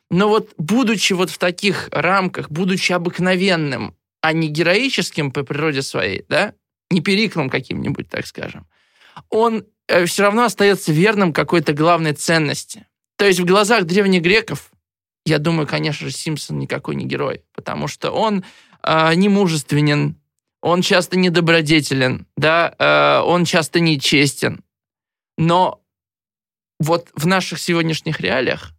Но 0.09 0.29
вот 0.29 0.51
будучи 0.57 1.13
вот 1.13 1.29
в 1.29 1.37
таких 1.37 1.89
рамках, 1.91 2.49
будучи 2.49 2.91
обыкновенным, 2.91 3.95
а 4.21 4.33
не 4.33 4.47
героическим 4.47 5.31
по 5.31 5.43
природе 5.43 5.81
своей, 5.81 6.25
да, 6.29 6.53
не 6.89 7.01
периклом 7.01 7.49
каким-нибудь, 7.49 8.09
так 8.09 8.27
скажем, 8.27 8.67
он 9.29 9.65
все 10.05 10.23
равно 10.23 10.43
остается 10.43 10.91
верным 10.91 11.33
какой-то 11.33 11.73
главной 11.73 12.13
ценности. 12.13 12.85
То 13.17 13.25
есть 13.25 13.39
в 13.39 13.45
глазах 13.45 13.85
древних 13.85 14.21
греков, 14.21 14.71
я 15.25 15.39
думаю, 15.39 15.67
конечно 15.67 16.07
же, 16.07 16.13
Симпсон 16.13 16.59
никакой 16.59 16.95
не 16.95 17.05
герой, 17.05 17.43
потому 17.53 17.87
что 17.87 18.11
он 18.11 18.43
э, 18.83 19.13
не 19.15 19.29
мужественен, 19.29 20.17
он 20.63 20.81
часто 20.81 21.17
недобродетелен, 21.17 22.25
да, 22.37 22.73
э, 22.79 23.21
он 23.25 23.43
часто 23.43 23.81
нечестен. 23.81 24.63
Но 25.37 25.83
вот 26.79 27.09
в 27.15 27.27
наших 27.27 27.59
сегодняшних 27.59 28.21
реалиях 28.21 28.71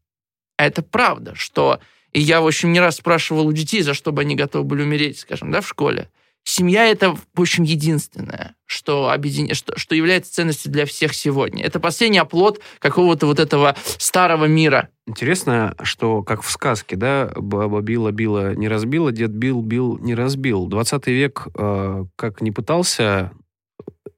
это 0.57 0.83
правда, 0.83 1.35
что... 1.35 1.81
И 2.13 2.21
я, 2.21 2.41
в 2.41 2.47
общем, 2.47 2.73
не 2.73 2.81
раз 2.81 2.97
спрашивал 2.97 3.47
у 3.47 3.53
детей, 3.53 3.83
за 3.83 3.93
что 3.93 4.13
бы 4.13 4.23
они 4.23 4.35
готовы 4.35 4.65
были 4.65 4.83
умереть, 4.83 5.19
скажем, 5.19 5.51
да, 5.51 5.61
в 5.61 5.69
школе. 5.69 6.09
Семья— 6.45 6.87
это, 6.91 7.15
в 7.15 7.41
общем, 7.41 7.65
единственное, 7.65 8.55
что, 8.67 9.11
объедин... 9.11 9.55
что, 9.55 9.77
что 9.79 9.95
является 9.95 10.33
ценностью 10.33 10.71
для 10.71 10.85
всех 10.85 11.15
сегодня. 11.15 11.65
Это 11.65 11.81
последний 11.81 12.19
оплот 12.19 12.61
какого-то 12.81 13.27
вот 13.27 13.41
этого 13.41 13.75
старого 13.97 14.45
мира. 14.45 14.91
Интересно, 15.07 15.75
что 15.83 16.23
как 16.23 16.43
в 16.43 16.51
сказке, 16.51 16.97
да, 16.97 17.33
баба 17.35 17.81
била, 17.81 18.11
била, 18.11 18.55
не 18.55 18.69
разбила, 18.69 19.11
дед 19.11 19.31
бил, 19.31 19.63
бил, 19.63 19.99
не 19.99 20.15
разбил. 20.15 20.67
20 20.67 21.07
век 21.07 21.49
э, 21.59 22.05
как 22.17 22.43
не 22.43 22.51
пытался 22.51 23.33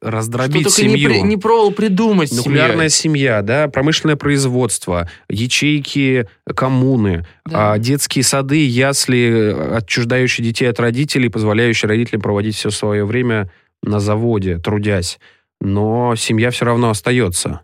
раздробить 0.03 0.69
что 0.69 0.77
только 0.77 0.83
не, 0.89 0.95
семью. 0.99 1.11
при- 1.11 1.21
не 1.23 1.37
пробовал 1.37 1.71
придумать 1.73 2.33
Нуклеарная 2.33 2.89
семью. 2.89 3.17
семья, 3.19 3.43
да, 3.43 3.69
промышленное 3.69 4.17
производство, 4.17 5.11
ячейки 5.29 6.29
коммуны, 6.55 7.27
Да. 7.47 7.73
а, 7.73 7.79
детские 7.79 8.23
сады, 8.25 8.65
ясли, 8.67 9.55
отчуждающие 9.75 10.45
детей 10.47 10.67
от 10.67 10.79
родителей, 10.81 11.29
позволяющие 11.29 11.89
родителям 11.89 12.21
проводить 12.23 12.55
все 12.57 12.71
свое 12.71 13.05
время 13.05 13.51
на 13.83 14.01
заводе, 14.01 14.59
трудясь. 14.59 15.19
Но 15.61 16.15
семья 16.17 16.51
все 16.51 16.65
равно 16.67 16.91
остается. 16.91 17.63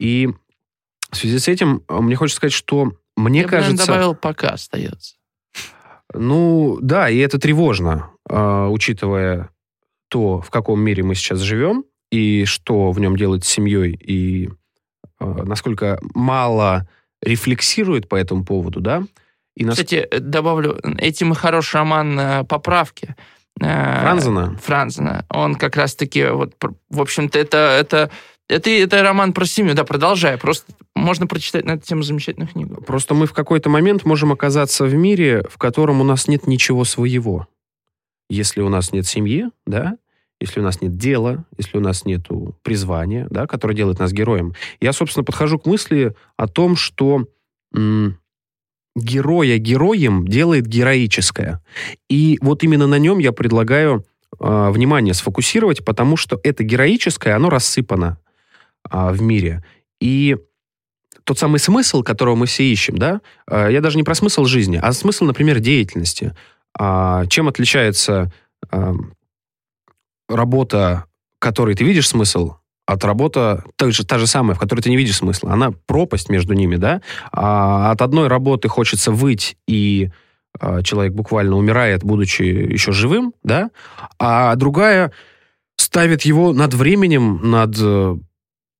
И 0.00 0.28
в 1.10 1.16
связи 1.16 1.38
с 1.38 1.48
этим 1.48 1.82
э, 1.88 1.98
мне 2.00 2.16
хочется 2.16 2.36
сказать, 2.38 2.52
что 2.54 2.92
мне 3.16 3.40
Я 3.42 3.48
кажется... 3.48 3.86
добавил, 3.86 4.14
пока 4.14 4.50
остается. 4.50 5.14
Ну, 6.14 6.78
да, 6.80 7.10
и 7.10 7.18
это 7.18 7.38
тревожно, 7.38 8.10
э, 8.30 8.66
учитывая 8.70 9.50
то, 10.08 10.40
в 10.40 10.50
каком 10.50 10.80
мире 10.80 11.02
мы 11.02 11.14
сейчас 11.14 11.40
живем, 11.40 11.84
и 12.10 12.44
что 12.44 12.90
в 12.90 13.00
нем 13.00 13.16
делать 13.16 13.44
с 13.44 13.48
семьей, 13.48 13.92
и 13.92 14.48
э, 15.20 15.42
насколько 15.44 15.98
мало 16.14 16.88
рефлексирует 17.22 18.08
по 18.08 18.16
этому 18.16 18.44
поводу, 18.44 18.80
да? 18.80 19.04
И 19.56 19.64
нас... 19.64 19.74
Кстати, 19.74 19.96
э, 19.96 20.20
добавлю, 20.20 20.78
этим 20.98 21.32
и 21.32 21.34
хороший 21.34 21.76
роман 21.76 22.18
э, 22.18 22.44
«Поправки». 22.44 23.14
Э, 23.60 24.00
Франзена? 24.02 24.56
Франзена. 24.62 25.26
Он 25.30 25.56
как 25.56 25.76
раз-таки, 25.76 26.26
вот, 26.26 26.54
в 26.90 27.00
общем-то, 27.00 27.38
это, 27.38 27.56
это, 27.58 28.10
это, 28.48 28.70
это 28.70 29.02
роман 29.02 29.32
про 29.32 29.44
семью. 29.44 29.74
Да, 29.74 29.84
продолжай. 29.84 30.38
Просто 30.38 30.72
можно 30.94 31.26
прочитать 31.26 31.64
на 31.64 31.72
эту 31.72 31.86
тему 31.86 32.02
замечательную 32.02 32.48
книгу. 32.48 32.80
Просто 32.82 33.14
мы 33.14 33.26
в 33.26 33.32
какой-то 33.32 33.68
момент 33.68 34.04
можем 34.04 34.32
оказаться 34.32 34.84
в 34.84 34.94
мире, 34.94 35.44
в 35.50 35.58
котором 35.58 36.00
у 36.00 36.04
нас 36.04 36.28
нет 36.28 36.46
ничего 36.46 36.84
своего. 36.84 37.46
Если 38.28 38.60
у 38.60 38.68
нас 38.68 38.92
нет 38.92 39.06
семьи, 39.06 39.46
да, 39.66 39.96
если 40.40 40.60
у 40.60 40.62
нас 40.62 40.80
нет 40.80 40.96
дела, 40.96 41.44
если 41.56 41.78
у 41.78 41.80
нас 41.80 42.04
нет 42.04 42.26
призвания, 42.62 43.26
да, 43.30 43.46
которое 43.46 43.74
делает 43.74 43.98
нас 43.98 44.12
героем, 44.12 44.54
я, 44.80 44.92
собственно, 44.92 45.24
подхожу 45.24 45.58
к 45.58 45.66
мысли 45.66 46.14
о 46.36 46.46
том, 46.46 46.76
что 46.76 47.26
м, 47.74 48.18
героя 48.94 49.58
героем 49.58 50.26
делает 50.26 50.66
героическое. 50.66 51.62
И 52.08 52.38
вот 52.40 52.62
именно 52.62 52.86
на 52.86 52.98
нем 52.98 53.18
я 53.18 53.32
предлагаю 53.32 54.04
э, 54.38 54.70
внимание 54.70 55.14
сфокусировать, 55.14 55.84
потому 55.84 56.16
что 56.16 56.38
это 56.44 56.62
героическое, 56.62 57.34
оно 57.34 57.50
рассыпано 57.50 58.18
э, 58.90 59.10
в 59.10 59.20
мире. 59.22 59.64
И 60.00 60.36
тот 61.24 61.38
самый 61.38 61.58
смысл, 61.58 62.02
которого 62.02 62.36
мы 62.36 62.46
все 62.46 62.64
ищем, 62.64 62.96
да, 62.96 63.20
э, 63.50 63.68
я 63.70 63.80
даже 63.80 63.96
не 63.96 64.04
про 64.04 64.14
смысл 64.14 64.44
жизни, 64.44 64.78
а 64.80 64.92
смысл, 64.92 65.24
например, 65.24 65.58
деятельности. 65.58 66.34
Э, 66.78 67.24
чем 67.28 67.48
отличается 67.48 68.30
э, 68.70 68.92
работа, 70.28 71.04
которой 71.38 71.74
ты 71.74 71.84
видишь 71.84 72.08
смысл, 72.08 72.54
от 72.86 73.04
работы 73.04 73.62
та 73.76 73.90
же, 73.90 74.06
та 74.06 74.18
же 74.18 74.26
самая, 74.26 74.54
в 74.54 74.58
которой 74.58 74.80
ты 74.80 74.88
не 74.88 74.96
видишь 74.96 75.16
смысла. 75.16 75.52
Она 75.52 75.72
пропасть 75.86 76.30
между 76.30 76.54
ними, 76.54 76.76
да? 76.76 77.02
А 77.32 77.90
от 77.90 78.00
одной 78.00 78.28
работы 78.28 78.68
хочется 78.68 79.12
выть, 79.12 79.58
и 79.66 80.10
а, 80.58 80.82
человек 80.82 81.12
буквально 81.12 81.56
умирает, 81.56 82.02
будучи 82.02 82.42
еще 82.42 82.92
живым, 82.92 83.34
да? 83.42 83.70
А 84.18 84.54
другая 84.56 85.12
ставит 85.76 86.22
его 86.22 86.54
над 86.54 86.72
временем, 86.72 87.50
над 87.50 87.76
э, 87.78 88.16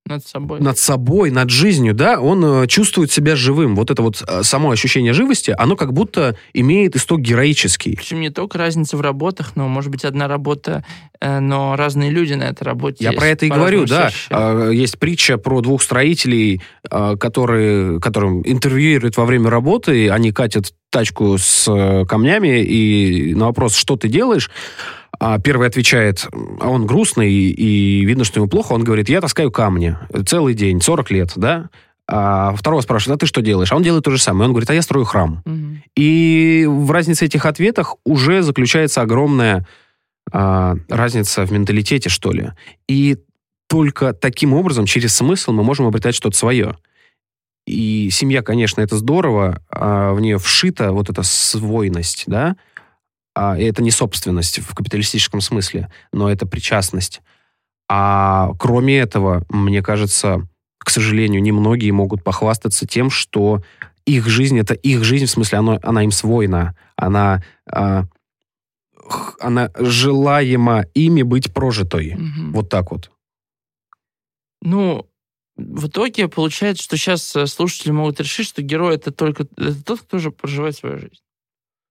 Над 0.09 0.25
собой. 0.25 0.59
над 0.59 0.79
собой, 0.79 1.29
над 1.29 1.51
жизнью, 1.51 1.93
да, 1.93 2.19
он 2.19 2.63
э, 2.63 2.67
чувствует 2.67 3.11
себя 3.11 3.35
живым. 3.35 3.75
Вот 3.75 3.91
это 3.91 4.01
вот 4.01 4.23
э, 4.27 4.41
само 4.41 4.71
ощущение 4.71 5.13
живости, 5.13 5.53
оно 5.55 5.75
как 5.75 5.93
будто 5.93 6.35
имеет 6.51 6.95
исток 6.95 7.21
героический. 7.21 7.95
Причем 7.95 8.19
не 8.19 8.31
только 8.31 8.57
разница 8.57 8.97
в 8.97 9.01
работах, 9.01 9.51
но 9.55 9.67
может 9.67 9.91
быть 9.91 10.03
одна 10.05 10.27
работа, 10.27 10.83
э, 11.21 11.39
но 11.39 11.75
разные 11.75 12.09
люди 12.09 12.33
на 12.33 12.45
этой 12.45 12.63
работе. 12.63 13.03
Я 13.03 13.11
про 13.11 13.27
это 13.27 13.45
и 13.45 13.49
говорю, 13.49 13.85
да. 13.85 14.07
ощущают. 14.07 14.31
А, 14.31 14.69
Есть 14.71 14.97
притча 14.97 15.37
про 15.37 15.61
двух 15.61 15.83
строителей, 15.83 16.63
которые, 16.89 17.99
которым 17.99 18.41
интервьюируют 18.43 19.15
во 19.15 19.25
время 19.25 19.51
работы, 19.51 20.09
они 20.09 20.31
катят 20.31 20.73
тачку 20.89 21.37
с 21.37 21.65
камнями, 22.07 22.63
и 22.63 23.35
на 23.35 23.45
вопрос, 23.45 23.75
что 23.75 23.95
ты 23.95 24.07
делаешь, 24.07 24.49
а 25.19 25.39
первый 25.39 25.67
отвечает, 25.67 26.27
а 26.61 26.69
он 26.69 26.85
грустный, 26.85 27.31
и 27.31 28.05
видно, 28.05 28.23
что 28.23 28.39
ему 28.39 28.49
плохо, 28.49 28.73
он 28.73 28.83
говорит, 28.83 29.09
я 29.09 29.21
таскаю 29.21 29.51
камни 29.51 29.97
целый 30.25 30.53
день, 30.53 30.81
40 30.81 31.11
лет, 31.11 31.33
да? 31.35 31.69
А 32.11 32.55
второго 32.55 32.81
спрашивает, 32.81 33.17
а 33.17 33.19
ты 33.19 33.27
что 33.27 33.41
делаешь? 33.41 33.71
А 33.71 33.75
он 33.75 33.83
делает 33.83 34.03
то 34.03 34.09
же 34.09 34.17
самое. 34.17 34.45
Он 34.45 34.53
говорит, 34.53 34.69
а 34.71 34.73
я 34.73 34.81
строю 34.81 35.05
храм. 35.05 35.43
Мгм. 35.45 35.83
И 35.95 36.65
в 36.67 36.89
разнице 36.89 37.25
этих 37.25 37.45
ответах 37.45 37.97
уже 38.03 38.41
заключается 38.41 39.01
огромная 39.01 39.67
а, 40.31 40.75
разница 40.87 41.45
в 41.45 41.51
менталитете, 41.51 42.09
что 42.09 42.31
ли. 42.31 42.51
И 42.87 43.17
только 43.67 44.13
таким 44.13 44.53
образом, 44.53 44.87
через 44.87 45.15
смысл, 45.15 45.51
мы 45.51 45.63
можем 45.63 45.85
обретать 45.85 46.15
что-то 46.15 46.35
свое. 46.35 46.75
И 47.67 48.09
семья, 48.11 48.41
конечно, 48.41 48.81
это 48.81 48.97
здорово, 48.97 49.61
а 49.69 50.13
в 50.13 50.19
нее 50.19 50.39
вшита 50.39 50.91
вот 50.91 51.11
эта 51.11 51.21
свойность, 51.21 52.23
да, 52.25 52.55
и 53.57 53.63
это 53.63 53.81
не 53.81 53.91
собственность 53.91 54.59
в 54.59 54.73
капиталистическом 54.75 55.41
смысле, 55.41 55.91
но 56.11 56.29
это 56.31 56.45
причастность. 56.45 57.21
А 57.87 58.51
кроме 58.59 58.97
этого, 58.97 59.45
мне 59.49 59.81
кажется, 59.81 60.47
к 60.77 60.89
сожалению, 60.89 61.41
немногие 61.41 61.91
могут 61.91 62.23
похвастаться 62.23 62.85
тем, 62.85 63.09
что 63.09 63.63
их 64.05 64.27
жизнь 64.27 64.57
это 64.59 64.73
их 64.73 65.03
жизнь, 65.03 65.25
в 65.25 65.31
смысле, 65.31 65.59
оно, 65.59 65.79
она 65.83 66.03
им 66.03 66.11
свойна, 66.11 66.75
она, 66.95 67.43
а, 67.65 68.05
х- 68.95 69.35
она 69.39 69.71
желаема 69.77 70.85
ими 70.93 71.21
быть 71.21 71.53
прожитой. 71.53 72.15
Мгм. 72.15 72.51
Вот 72.53 72.69
так 72.69 72.91
вот. 72.91 73.11
Ну, 74.61 75.07
в 75.55 75.87
итоге 75.87 76.27
получается, 76.27 76.83
что 76.83 76.97
сейчас 76.97 77.23
слушатели 77.45 77.91
могут 77.91 78.19
решить, 78.19 78.47
что 78.47 78.61
герой 78.61 78.95
это 78.95 79.11
только 79.11 79.47
это 79.57 79.83
тот, 79.83 80.01
кто 80.01 80.17
уже 80.17 80.31
проживает 80.31 80.75
свою 80.75 80.97
жизнь. 80.97 81.21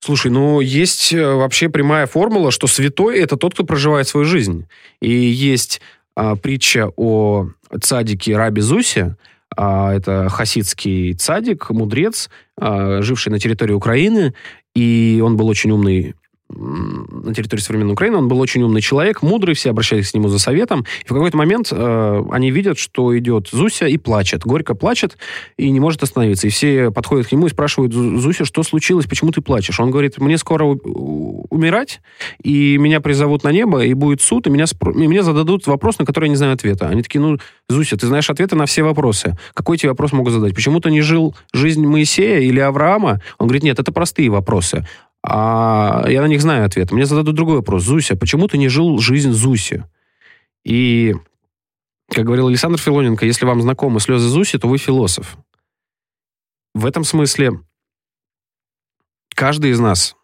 Слушай, 0.01 0.31
ну 0.31 0.61
есть 0.61 1.13
э, 1.13 1.35
вообще 1.35 1.69
прямая 1.69 2.07
формула, 2.07 2.51
что 2.51 2.67
святой 2.67 3.19
это 3.19 3.37
тот, 3.37 3.55
кто 3.55 3.65
проживает 3.65 4.07
свою 4.07 4.27
жизнь. 4.27 4.67
И 5.01 5.11
есть 5.11 5.81
а, 6.15 6.37
притча 6.37 6.91
о 6.97 7.49
цадике 7.81 8.37
Раби 8.37 8.61
Зусе. 8.61 9.17
А, 9.57 9.95
это 9.95 10.29
хасидский 10.29 11.15
цадик, 11.15 11.71
мудрец, 11.71 12.31
а, 12.57 13.03
живший 13.03 13.31
на 13.31 13.39
территории 13.39 13.73
Украины. 13.73 14.35
И 14.75 15.21
он 15.25 15.37
был 15.37 15.49
очень 15.49 15.71
умный 15.71 16.15
на 16.51 17.35
территории 17.35 17.61
современной 17.61 17.93
Украины. 17.93 18.17
Он 18.17 18.29
был 18.29 18.41
очень 18.41 18.63
умный 18.63 18.81
человек, 18.81 19.23
мудрый, 19.23 19.55
все 19.55 19.71
обращались 19.71 20.11
к 20.11 20.15
нему 20.15 20.29
за 20.29 20.39
советом. 20.39 20.87
И 21.05 21.09
в 21.09 21.13
какой-то 21.13 21.37
момент 21.37 21.69
э, 21.71 22.23
они 22.31 22.51
видят, 22.51 22.79
что 22.79 23.17
идет 23.19 23.49
Зуся 23.53 23.87
и 23.87 23.99
плачет. 23.99 24.43
Горько 24.45 24.75
плачет 24.75 25.19
и 25.57 25.71
не 25.71 25.81
может 25.81 26.03
остановиться. 26.03 26.47
И 26.47 26.51
все 26.51 26.91
подходят 26.91 27.27
к 27.27 27.33
нему 27.33 27.47
и 27.47 27.51
спрашивают, 27.51 27.93
«Зу- 27.93 28.19
Зуся, 28.19 28.45
что 28.45 28.63
случилось, 28.63 29.07
почему 29.07 29.31
ты 29.31 29.43
плачешь? 29.43 29.79
Он 29.79 29.91
говорит, 29.91 30.19
мне 30.19 30.39
скоро 30.39 30.65
умирать, 30.65 32.01
и 32.43 32.79
меня 32.79 33.01
призовут 33.01 33.45
на 33.45 33.53
небо, 33.53 33.85
и 33.85 33.93
будет 33.95 34.21
суд, 34.23 34.47
и 34.47 34.51
меня, 34.51 34.65
спро- 34.65 34.93
и 34.93 35.07
мне 35.07 35.23
зададут 35.23 35.67
вопрос, 35.67 35.99
на 35.99 36.07
который 36.07 36.27
я 36.27 36.31
не 36.31 36.37
знаю 36.37 36.55
ответа. 36.55 36.89
Они 36.89 37.03
такие, 37.03 37.21
ну, 37.21 37.39
Зуся, 37.69 37.97
ты 37.97 38.07
знаешь 38.07 38.31
ответы 38.31 38.57
на 38.57 38.67
все 38.67 38.83
вопросы. 38.83 39.37
Какой 39.55 39.77
тебе 39.77 39.91
вопрос 39.91 40.13
могу 40.13 40.31
задать? 40.31 40.55
Почему 40.55 40.81
ты 40.81 40.91
не 40.91 41.03
жил 41.03 41.37
жизнь 41.53 41.87
Моисея 41.87 42.41
или 42.41 42.61
Авраама? 42.61 43.21
Он 43.39 43.47
говорит, 43.47 43.63
нет, 43.65 43.79
это 43.79 43.93
простые 43.93 44.31
вопросы. 44.31 44.87
А 45.31 46.07
я 46.09 46.23
на 46.23 46.27
них 46.27 46.41
знаю 46.41 46.65
ответ. 46.65 46.91
Мне 46.91 47.05
зададут 47.05 47.35
другой 47.35 47.57
вопрос. 47.57 47.83
Зуся, 47.83 48.17
почему 48.17 48.49
ты 48.49 48.57
не 48.57 48.69
жил 48.69 48.97
жизнь 48.97 49.33
Зуси? 49.33 49.85
И, 50.65 51.15
как 52.11 52.25
говорил 52.25 52.49
Александр 52.49 52.79
Филоненко, 52.79 53.27
если 53.27 53.45
вам 53.45 53.61
знакомы 53.61 54.01
слезы 54.01 54.27
Зуси, 54.27 54.59
то 54.59 54.69
вы 54.69 54.79
философ. 54.79 55.37
В 56.75 56.87
этом 56.87 57.05
смысле 57.05 57.61
каждый 59.35 59.73
из 59.73 59.81
нас 59.81 60.17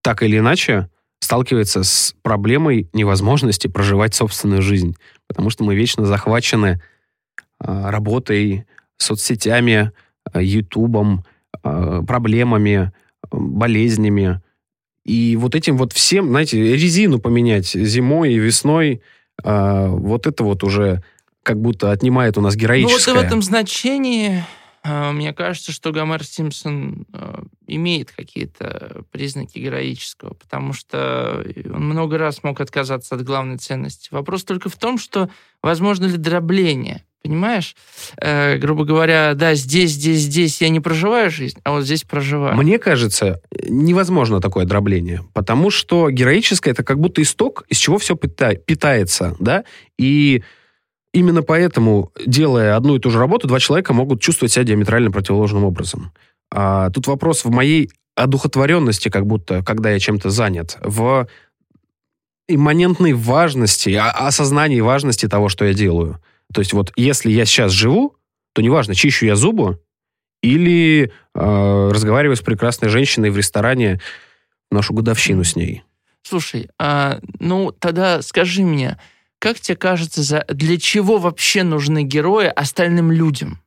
так 0.00 0.22
или 0.22 0.38
иначе 0.38 0.88
сталкивается 1.18 1.82
с 1.82 2.14
проблемой 2.22 2.88
невозможности 2.92 3.66
проживать 3.66 4.14
собственную 4.14 4.62
жизнь, 4.62 4.96
потому 5.26 5.50
что 5.50 5.64
мы 5.64 5.74
вечно 5.74 6.06
захвачены 6.06 6.80
а, 7.58 7.90
работой, 7.90 8.64
соцсетями, 8.96 9.90
а, 10.32 10.40
ютубом, 10.40 11.24
а, 11.64 12.02
проблемами, 12.02 12.92
болезнями. 13.32 14.40
И 15.04 15.36
вот 15.36 15.54
этим 15.54 15.76
вот 15.76 15.92
всем, 15.92 16.28
знаете, 16.28 16.60
резину 16.76 17.18
поменять 17.18 17.66
зимой 17.66 18.34
и 18.34 18.38
весной, 18.38 19.02
а, 19.42 19.88
вот 19.88 20.26
это 20.26 20.44
вот 20.44 20.62
уже 20.62 21.02
как 21.42 21.60
будто 21.60 21.90
отнимает 21.90 22.38
у 22.38 22.40
нас 22.40 22.54
Ну 22.54 22.60
вот 22.60 22.62
героическое. 22.62 23.14
в 23.14 23.18
этом 23.18 23.42
значении 23.42 24.44
э, 24.84 25.12
мне 25.12 25.32
кажется, 25.32 25.72
что 25.72 25.90
Гомер 25.90 26.24
Симпсон 26.24 27.04
э, 27.12 27.42
имеет 27.66 28.12
какие-то 28.12 29.02
признаки 29.10 29.58
героического, 29.58 30.34
потому 30.34 30.72
что 30.72 31.44
он 31.72 31.84
много 31.84 32.16
раз 32.18 32.44
мог 32.44 32.60
отказаться 32.60 33.16
от 33.16 33.24
главной 33.24 33.58
ценности. 33.58 34.08
Вопрос 34.12 34.44
только 34.44 34.68
в 34.68 34.76
том, 34.76 34.98
что 34.98 35.30
возможно 35.62 36.06
ли 36.06 36.16
дробление. 36.16 37.04
Понимаешь? 37.22 37.76
Э, 38.20 38.56
грубо 38.58 38.84
говоря, 38.84 39.34
да, 39.34 39.54
здесь, 39.54 39.92
здесь, 39.92 40.22
здесь 40.22 40.60
я 40.60 40.68
не 40.70 40.80
проживаю 40.80 41.30
жизнь, 41.30 41.58
а 41.62 41.72
вот 41.72 41.84
здесь 41.84 42.02
проживаю. 42.02 42.56
Мне 42.56 42.78
кажется, 42.78 43.40
невозможно 43.68 44.40
такое 44.40 44.64
дробление, 44.64 45.22
потому 45.32 45.70
что 45.70 46.10
героическое 46.10 46.72
это 46.72 46.82
как 46.82 46.98
будто 46.98 47.22
исток, 47.22 47.64
из 47.68 47.76
чего 47.76 47.98
все 47.98 48.16
питается, 48.16 49.36
да, 49.38 49.64
и 49.98 50.42
именно 51.14 51.42
поэтому, 51.42 52.10
делая 52.26 52.74
одну 52.74 52.96
и 52.96 52.98
ту 52.98 53.10
же 53.10 53.18
работу, 53.20 53.46
два 53.46 53.60
человека 53.60 53.92
могут 53.92 54.20
чувствовать 54.20 54.52
себя 54.52 54.64
диаметрально 54.64 55.12
противоположным 55.12 55.64
образом. 55.64 56.12
А, 56.50 56.90
тут 56.90 57.06
вопрос 57.06 57.44
в 57.44 57.50
моей 57.50 57.90
одухотворенности, 58.16 59.08
как 59.08 59.26
будто, 59.26 59.62
когда 59.62 59.90
я 59.90 59.98
чем-то 59.98 60.30
занят, 60.30 60.76
в 60.82 61.28
имманентной 62.48 63.12
важности, 63.12 63.90
а- 63.90 64.10
осознании 64.10 64.80
важности 64.80 65.28
того, 65.28 65.48
что 65.48 65.64
я 65.64 65.72
делаю. 65.72 66.20
То 66.52 66.60
есть 66.60 66.72
вот 66.72 66.92
если 66.96 67.30
я 67.30 67.44
сейчас 67.44 67.72
живу, 67.72 68.16
то 68.52 68.62
неважно, 68.62 68.94
чищу 68.94 69.26
я 69.26 69.36
зубы 69.36 69.80
или 70.42 71.12
э, 71.34 71.90
разговариваю 71.92 72.36
с 72.36 72.40
прекрасной 72.40 72.88
женщиной 72.88 73.30
в 73.30 73.36
ресторане 73.36 74.00
нашу 74.70 74.94
годовщину 74.94 75.44
с 75.44 75.56
ней. 75.56 75.82
Слушай, 76.22 76.68
а, 76.78 77.20
ну 77.40 77.72
тогда 77.72 78.22
скажи 78.22 78.62
мне, 78.62 78.98
как 79.38 79.58
тебе 79.60 79.76
кажется, 79.76 80.22
за, 80.22 80.44
для 80.48 80.78
чего 80.78 81.18
вообще 81.18 81.62
нужны 81.62 82.04
герои 82.04 82.46
остальным 82.46 83.10
людям? 83.10 83.60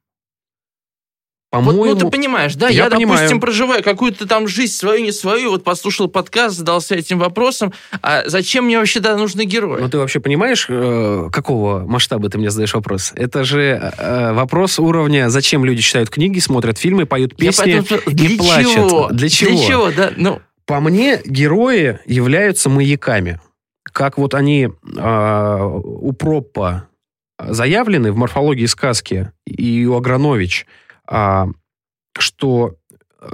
Вот, 1.59 1.65
По-моему, 1.73 1.99
ну, 1.99 1.99
ты 1.99 2.07
понимаешь, 2.09 2.55
да, 2.55 2.67
я 2.69 2.85
я, 2.85 2.89
понимаю. 2.89 3.17
допустим, 3.17 3.39
проживаю 3.39 3.83
какую-то 3.83 4.27
там 4.27 4.47
жизнь 4.47 4.73
свою, 4.73 5.03
не 5.03 5.11
свою, 5.11 5.51
вот 5.51 5.63
послушал 5.63 6.07
подкаст, 6.07 6.57
задался 6.57 6.95
этим 6.95 7.19
вопросом, 7.19 7.73
а 8.01 8.23
зачем 8.25 8.65
мне 8.65 8.77
вообще 8.77 8.99
тогда 8.99 9.17
нужны 9.17 9.45
герои? 9.45 9.81
ну 9.81 9.89
ты 9.89 9.97
вообще 9.97 10.19
понимаешь, 10.19 10.65
э, 10.69 11.29
какого 11.31 11.79
масштаба 11.85 12.29
ты 12.29 12.37
мне 12.37 12.49
задаешь 12.49 12.73
вопрос? 12.73 13.11
Это 13.15 13.43
же 13.43 13.93
э, 13.97 14.33
вопрос 14.33 14.79
уровня, 14.79 15.29
зачем 15.29 15.65
люди 15.65 15.81
читают 15.81 16.09
книги, 16.09 16.39
смотрят 16.39 16.77
фильмы, 16.77 17.05
поют 17.05 17.33
Я 17.37 17.47
песни 17.49 17.63
поэтому 17.63 17.85
спрашиваю, 17.85 18.11
и 18.11 18.15
для 18.15 18.37
плачут. 18.37 18.73
чего? 18.73 19.09
Для 19.09 19.29
чего? 19.29 19.49
Для 19.51 19.67
чего, 19.67 19.91
да? 19.91 20.11
Ну, 20.15 20.41
По 20.65 20.79
мне, 20.79 21.21
герои 21.25 21.99
являются 22.05 22.69
маяками, 22.69 23.39
как 23.83 24.17
вот 24.17 24.33
они 24.33 24.69
э, 24.97 25.59
у 25.63 26.11
Проппа 26.13 26.87
заявлены 27.39 28.11
в 28.11 28.17
морфологии 28.17 28.65
сказки 28.65 29.31
и 29.45 29.85
у 29.85 29.95
Агранович, 29.95 30.65
что 32.17 32.75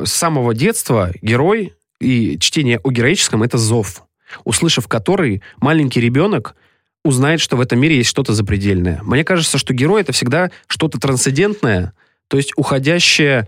с 0.04 0.12
самого 0.12 0.54
детства 0.54 1.12
герой 1.22 1.74
и 2.00 2.38
чтение 2.40 2.80
о 2.80 2.92
героическом– 2.92 3.44
это 3.44 3.58
зов, 3.58 4.04
услышав 4.44 4.88
который, 4.88 5.42
маленький 5.58 6.02
ребенок 6.02 6.56
узнает, 7.04 7.40
что 7.40 7.58
в 7.58 7.62
этом 7.62 7.80
мире 7.80 7.98
есть 7.98 8.10
что-то 8.10 8.34
запредельное. 8.34 9.02
Мне 9.04 9.24
кажется, 9.24 9.58
что 9.58 9.74
герой– 9.74 10.02
это 10.04 10.12
всегда 10.12 10.52
что-то 10.68 11.00
трансцендентное, 11.00 11.94
то 12.28 12.38
есть 12.38 12.54
уходящее 12.56 13.48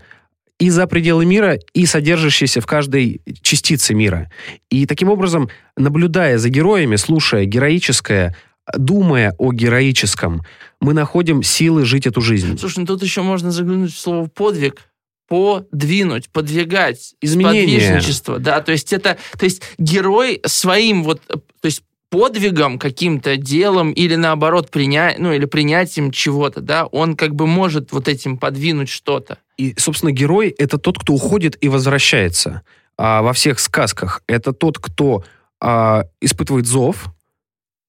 и 0.58 0.70
за 0.70 0.86
пределы 0.86 1.24
мира, 1.24 1.58
и 1.72 1.84
содержащееся 1.86 2.60
в 2.60 2.66
каждой 2.66 3.20
частице 3.42 3.94
мира. 3.94 4.30
И 4.70 4.86
таким 4.86 5.08
образом, 5.08 5.48
наблюдая 5.76 6.38
за 6.38 6.48
героями, 6.48 6.96
слушая 6.96 7.44
героическое, 7.44 8.36
думая 8.76 9.34
о 9.38 9.52
героическом, 9.52 10.42
мы 10.80 10.94
находим 10.94 11.42
силы 11.42 11.84
жить 11.84 12.06
эту 12.06 12.20
жизнь. 12.20 12.58
Слушай, 12.58 12.80
ну 12.80 12.86
тут 12.86 13.02
еще 13.02 13.22
можно 13.22 13.50
заглянуть 13.50 13.94
в 13.94 13.98
слово 13.98 14.26
подвиг. 14.26 14.80
Подвинуть, 15.26 16.28
подвигать, 16.28 17.14
Изменение. 17.22 17.80
сподвижничество, 17.80 18.38
да, 18.38 18.60
то 18.60 18.72
есть 18.72 18.92
это, 18.92 19.16
то 19.38 19.44
есть 19.46 19.62
герой 19.78 20.40
своим 20.44 21.02
вот, 21.02 21.22
то 21.26 21.40
есть 21.62 21.82
подвигом, 22.10 22.78
каким-то 22.78 23.36
делом 23.36 23.90
или 23.90 24.14
наоборот 24.14 24.70
приня... 24.70 25.14
ну 25.18 25.32
или 25.32 25.46
принятием 25.46 26.12
чего-то, 26.12 26.60
да, 26.60 26.86
он 26.86 27.16
как 27.16 27.34
бы 27.34 27.46
может 27.46 27.90
вот 27.90 28.06
этим 28.06 28.36
подвинуть 28.36 28.88
что-то. 28.88 29.38
И, 29.56 29.74
собственно, 29.78 30.12
герой— 30.12 30.54
это 30.58 30.78
тот, 30.78 30.98
кто 30.98 31.14
уходит 31.14 31.56
и 31.60 31.68
возвращается. 31.68 32.62
А 32.96 33.22
во 33.22 33.32
всех 33.32 33.58
сказках 33.58 34.22
это 34.28 34.52
тот, 34.52 34.78
кто 34.78 35.24
а, 35.60 36.04
испытывает 36.20 36.66
зов, 36.66 37.06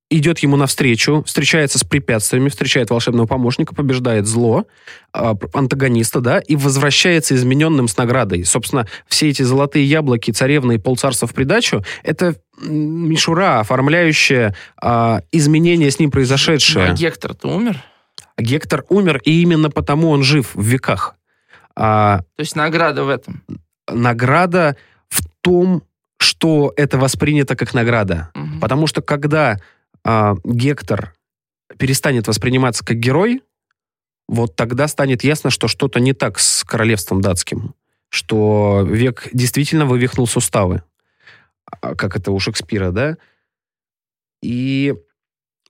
идет 0.09 0.39
ему 0.39 0.55
навстречу, 0.55 1.23
встречается 1.25 1.79
с 1.79 1.83
препятствиями, 1.83 2.49
встречает 2.49 2.89
волшебного 2.91 3.25
помощника, 3.25 3.73
побеждает 3.73 4.27
зло, 4.27 4.65
а, 5.13 5.35
антагониста, 5.53 6.21
да, 6.21 6.39
и 6.39 6.55
возвращается 6.55 7.35
измененным 7.35 7.87
с 7.87 7.97
наградой. 7.97 8.45
Собственно, 8.45 8.87
все 9.07 9.29
эти 9.29 9.41
золотые 9.41 9.85
яблоки, 9.85 10.31
царевны 10.31 10.75
и 10.75 10.77
полцарства 10.77 11.27
в 11.27 11.33
придачу— 11.33 11.83
это 12.03 12.35
мишура, 12.61 13.59
оформляющая 13.59 14.55
а, 14.81 15.21
изменения 15.31 15.89
с 15.89 15.99
ним 15.99 16.11
произошедшие. 16.11 16.85
а 16.85 16.93
Гектор-то 16.93 17.47
умер? 17.47 17.83
Гектор 18.37 18.83
умер, 18.89 19.21
и 19.23 19.41
именно 19.41 19.69
потому 19.71 20.09
он 20.09 20.23
жив 20.23 20.51
в 20.53 20.63
веках. 20.63 21.15
А, 21.75 22.19
То 22.35 22.41
есть 22.41 22.55
награда 22.55 23.03
в 23.03 23.09
этом. 23.09 23.43
награда 23.91 24.77
в 25.09 25.21
том, 25.41 25.83
что 26.17 26.73
это 26.77 26.97
воспринято 26.97 27.55
как 27.55 27.73
награда. 27.73 28.29
Мгм. 28.33 28.59
Потому 28.59 28.87
что 28.87 29.01
когда 29.01 29.57
а, 30.05 30.35
Гектор 30.45 31.13
перестанет 31.77 32.27
восприниматься 32.27 32.85
как 32.85 32.97
герой, 32.97 33.41
вот 34.27 34.55
тогда 34.55 34.87
станет 34.87 35.23
ясно, 35.23 35.49
что 35.49 35.67
что-то 35.67 35.99
не 35.99 36.13
так 36.13 36.39
с 36.39 36.63
королевством 36.63 37.21
датским. 37.21 37.73
Что 38.09 38.85
век 38.87 39.27
действительно 39.33 39.85
вывихнул 39.85 40.27
суставы. 40.27 40.83
А, 41.81 41.95
Как 41.95 42.15
это 42.15 42.31
у 42.31 42.39
Шекспира, 42.39 42.91
да? 42.91 43.17
И 44.41 44.95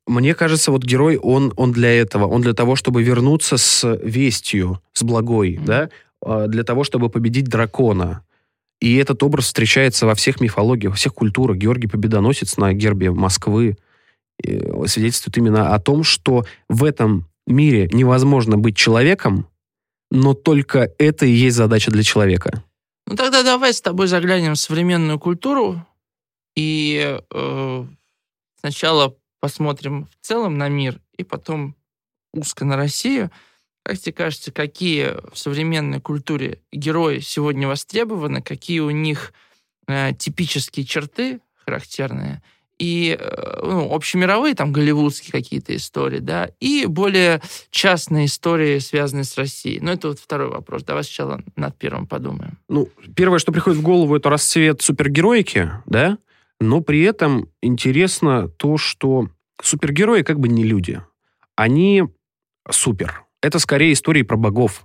мне 0.06 0.36
кажется, 0.36 0.72
вот 0.72 0.84
герой, 0.84 1.18
он, 1.18 1.54
он 1.56 1.72
для 1.72 1.92
этого. 2.00 2.28
Он 2.28 2.42
для 2.42 2.54
того, 2.54 2.76
чтобы 2.76 3.02
вернуться 3.04 3.58
с 3.58 3.96
вестью, 4.04 4.82
с 4.94 5.02
благой, 5.04 5.56
Мгм. 5.58 5.66
да? 5.66 5.90
А, 6.22 6.48
Для 6.48 6.64
того, 6.64 6.84
чтобы 6.84 7.10
победить 7.10 7.46
дракона. 7.48 8.22
И 8.82 8.98
этот 8.98 9.24
образ 9.24 9.46
встречается 9.46 10.06
во 10.06 10.14
всех 10.16 10.42
мифологиях, 10.42 10.92
во 10.92 10.98
всех 10.98 11.14
культурах. 11.14 11.58
Георгий 11.58 11.88
Победоносец 11.88 12.58
на 12.58 12.74
гербе 12.74 13.12
Москвы 13.12 13.72
э, 13.72 13.76
свидетельствует 14.42 15.38
именно 15.38 15.74
о 15.74 15.80
том, 15.80 16.04
что 16.04 16.46
в 16.70 16.84
этом 16.84 17.28
мире 17.48 17.90
невозможно 17.92 18.58
быть 18.58 18.76
человеком, 18.76 19.48
но 20.12 20.34
только 20.34 20.92
это 20.98 21.26
и 21.26 21.32
есть 21.32 21.56
задача 21.56 21.92
для 21.92 22.04
человека. 22.04 22.64
Ну 23.08 23.16
тогда 23.16 23.44
давай 23.44 23.74
с 23.74 23.82
тобой 23.82 24.08
заглянем 24.08 24.54
в 24.54 24.60
современную 24.60 25.20
культуру 25.20 25.86
и 26.56 27.20
э, 27.32 27.86
сначала 28.60 29.16
посмотрим 29.40 30.08
в 30.08 30.26
целом 30.26 30.58
на 30.58 30.70
мир 30.70 31.00
и 31.18 31.24
потом 31.24 31.76
узко 32.34 32.66
на 32.66 32.78
Россию. 32.78 33.30
Как 33.84 34.00
тебе 34.00 34.14
кажется, 34.14 34.52
какие 34.52 35.14
в 35.32 35.38
современной 35.38 36.02
культуре 36.02 36.62
герои 36.72 37.20
сегодня 37.20 37.68
востребованы, 37.68 38.42
какие 38.42 38.80
у 38.80 38.90
них 38.90 39.34
э, 39.88 40.14
типические 40.18 40.86
черты 40.86 41.42
характерные, 41.54 42.42
и 42.78 43.18
э, 43.20 43.60
ну, 43.64 43.94
общемировые, 43.94 44.56
там, 44.56 44.72
голливудские 44.72 45.32
какие-то 45.32 45.76
истории, 45.76 46.20
да, 46.20 46.50
и 46.60 46.86
более 46.86 47.42
частные 47.72 48.26
истории, 48.26 48.80
связанные 48.80 49.24
с 49.24 49.38
Россией. 49.38 49.80
Но 49.80 49.94
это 49.94 50.10
вот 50.10 50.20
второй 50.20 50.50
вопрос. 50.50 50.84
Давай 50.84 51.04
сначала 51.04 51.42
над 51.56 51.78
первым 51.78 52.08
подумаем. 52.08 52.58
Ну, 52.68 52.90
первое, 53.16 53.40
что 53.40 53.52
приходит 53.52 53.80
в 53.80 53.84
голову, 53.84 54.16
это 54.16 54.30
расцвет 54.30 54.82
супергероики, 54.82 55.72
да? 55.86 56.18
Но 56.60 56.82
при 56.82 57.02
этом 57.02 57.50
интересно 57.62 58.48
то, 58.48 58.78
что 58.78 59.30
супергерои 59.62 60.22
как 60.22 60.40
бы 60.40 60.48
не 60.48 60.64
люди. 60.64 61.02
Они 61.56 62.04
супер. 62.70 63.24
Это 63.42 63.60
скорее 63.60 63.94
истории 63.94 64.24
про 64.24 64.38
богов, 64.38 64.85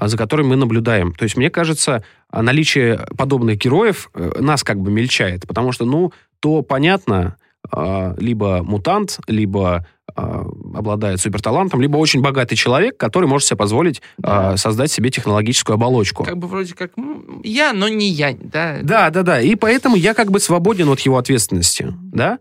за 0.00 0.16
которыми 0.16 0.48
мы 0.48 0.56
наблюдаем. 0.56 1.12
То 1.14 1.24
есть, 1.24 1.36
мне 1.36 1.50
кажется, 1.50 2.02
а, 2.30 2.42
наличие 2.42 3.06
подобных 3.16 3.58
героев 3.58 4.10
э, 4.14 4.32
нас 4.40 4.64
как 4.64 4.80
бы 4.80 4.90
мельчает, 4.90 5.46
потому 5.46 5.72
что, 5.72 5.84
ну, 5.84 6.12
то 6.40 6.62
понятно, 6.62 7.36
а, 7.70 8.14
либо 8.18 8.62
мутант, 8.62 9.18
либо 9.28 9.86
а, 10.14 10.44
обладает 10.74 11.20
суперталантом, 11.20 11.80
либо 11.80 11.96
очень 11.96 12.20
богатый 12.20 12.56
человек, 12.56 12.96
который 12.96 13.28
может 13.28 13.46
себе 13.46 13.56
позволить 13.58 14.02
Да. 14.18 14.52
а, 14.52 14.56
создать 14.56 14.90
себе 14.90 15.10
технологическую 15.10 15.74
оболочку. 15.74 16.24
Как 16.24 16.36
бы 16.38 16.48
вроде 16.48 16.74
как 16.74 16.90
м, 16.98 17.40
я, 17.44 17.72
но 17.72 17.88
не 17.88 18.08
я, 18.08 18.36
да. 18.38 18.78
Да, 18.82 19.10
да, 19.10 19.22
да. 19.22 19.40
И 19.40 19.54
поэтому 19.54 19.96
я 19.96 20.14
как 20.14 20.30
бы 20.30 20.40
свободен 20.40 20.88
от 20.88 21.00
его 21.00 21.18
ответственности, 21.18 21.94
да. 22.12 22.38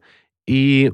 И 0.48 0.92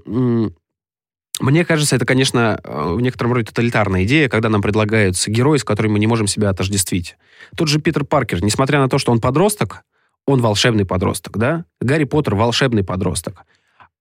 мне 1.39 1.65
кажется, 1.65 1.95
это, 1.95 2.05
конечно, 2.05 2.59
э, 2.63 2.93
в 2.93 3.01
некотором 3.01 3.33
роде 3.33 3.45
тоталитарная 3.45 4.03
идея, 4.05 4.29
когда 4.29 4.49
нам 4.49 4.61
предлагаются 4.61 5.29
герои, 5.29 5.57
с 5.57 5.63
которыми 5.63 5.93
мы 5.93 5.99
не 5.99 6.07
можем 6.07 6.27
себя 6.27 6.49
отождествить. 6.49 7.17
Тот 7.55 7.67
же 7.67 7.79
Питер 7.79 8.05
Паркер, 8.05 8.43
несмотря 8.43 8.79
на 8.79 8.89
то, 8.89 8.97
что 8.97 9.11
он 9.11 9.21
подросток, 9.21 9.83
он 10.25 10.41
волшебный 10.41 10.85
подросток, 10.85 11.37
да. 11.37 11.65
Гарри 11.79 12.03
Поттер 12.03 12.35
волшебный 12.35 12.83
подросток. 12.83 13.45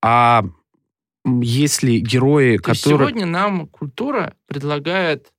А 0.03 0.45
если 1.25 1.99
герои, 1.99 2.57
То 2.57 2.65
которые... 2.65 3.09
сегодня 3.09 3.27
нам 3.27 3.67
культура 3.67 4.35
предлагает 4.47 5.33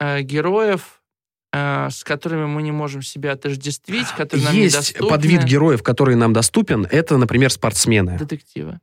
э, 0.00 0.22
героев, 0.22 1.02
э, 1.52 1.88
с 1.90 2.04
которыми 2.04 2.46
мы 2.46 2.62
не 2.62 2.72
можем 2.72 3.02
себя 3.02 3.32
отождествить, 3.32 4.08
которые 4.16 4.46
нам 4.46 4.54
Есть 4.54 4.76
недоступны. 4.76 5.08
подвид 5.08 5.44
героев, 5.44 5.82
который 5.82 6.14
нам 6.14 6.32
доступен, 6.32 6.86
это, 6.90 7.18
например, 7.18 7.50
спортсмены. 7.50 8.18
Детективы. 8.18 8.80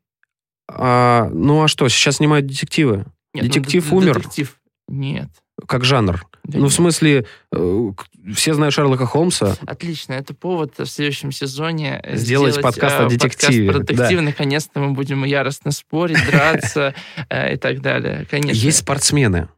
А, 0.71 1.29
ну 1.33 1.63
а 1.63 1.67
что, 1.67 1.87
сейчас 1.89 2.17
снимают 2.17 2.45
детективы? 2.47 3.05
Нет, 3.33 3.43
ну, 3.45 3.49
Детектив 3.49 3.83
дет- 3.83 3.93
умер. 3.93 4.15
Детектив. 4.15 4.55
Нет. 4.87 5.29
Как 5.67 5.83
жанр. 5.83 6.25
Да 6.43 6.57
ну, 6.57 6.65
в 6.65 6.69
нет. 6.69 6.73
смысле, 6.73 7.25
э, 7.51 7.91
все 8.33 8.53
знают 8.53 8.73
Шерлока 8.73 9.05
Холмса. 9.05 9.55
Отлично, 9.65 10.13
это 10.13 10.33
повод 10.33 10.73
в 10.77 10.85
следующем 10.85 11.31
сезоне 11.31 11.99
э, 12.03 12.15
Сделать 12.15 12.61
подкаст 12.61 12.99
о 12.99 13.05
э, 13.05 13.09
детективе, 13.09 13.67
Подкаст 13.67 13.87
про 13.87 13.93
детективы. 13.93 14.21
да. 14.21 14.27
Наконец-то 14.27 14.79
мы 14.79 14.93
будем 14.93 15.25
яростно 15.25 15.71
спорить, 15.71 16.17
драться 16.25 16.95
э, 17.29 17.55
и 17.55 17.57
так 17.57 17.81
далее. 17.81 18.25
Конечно. 18.29 18.57
Есть 18.57 18.79
спортсмены, 18.79 19.49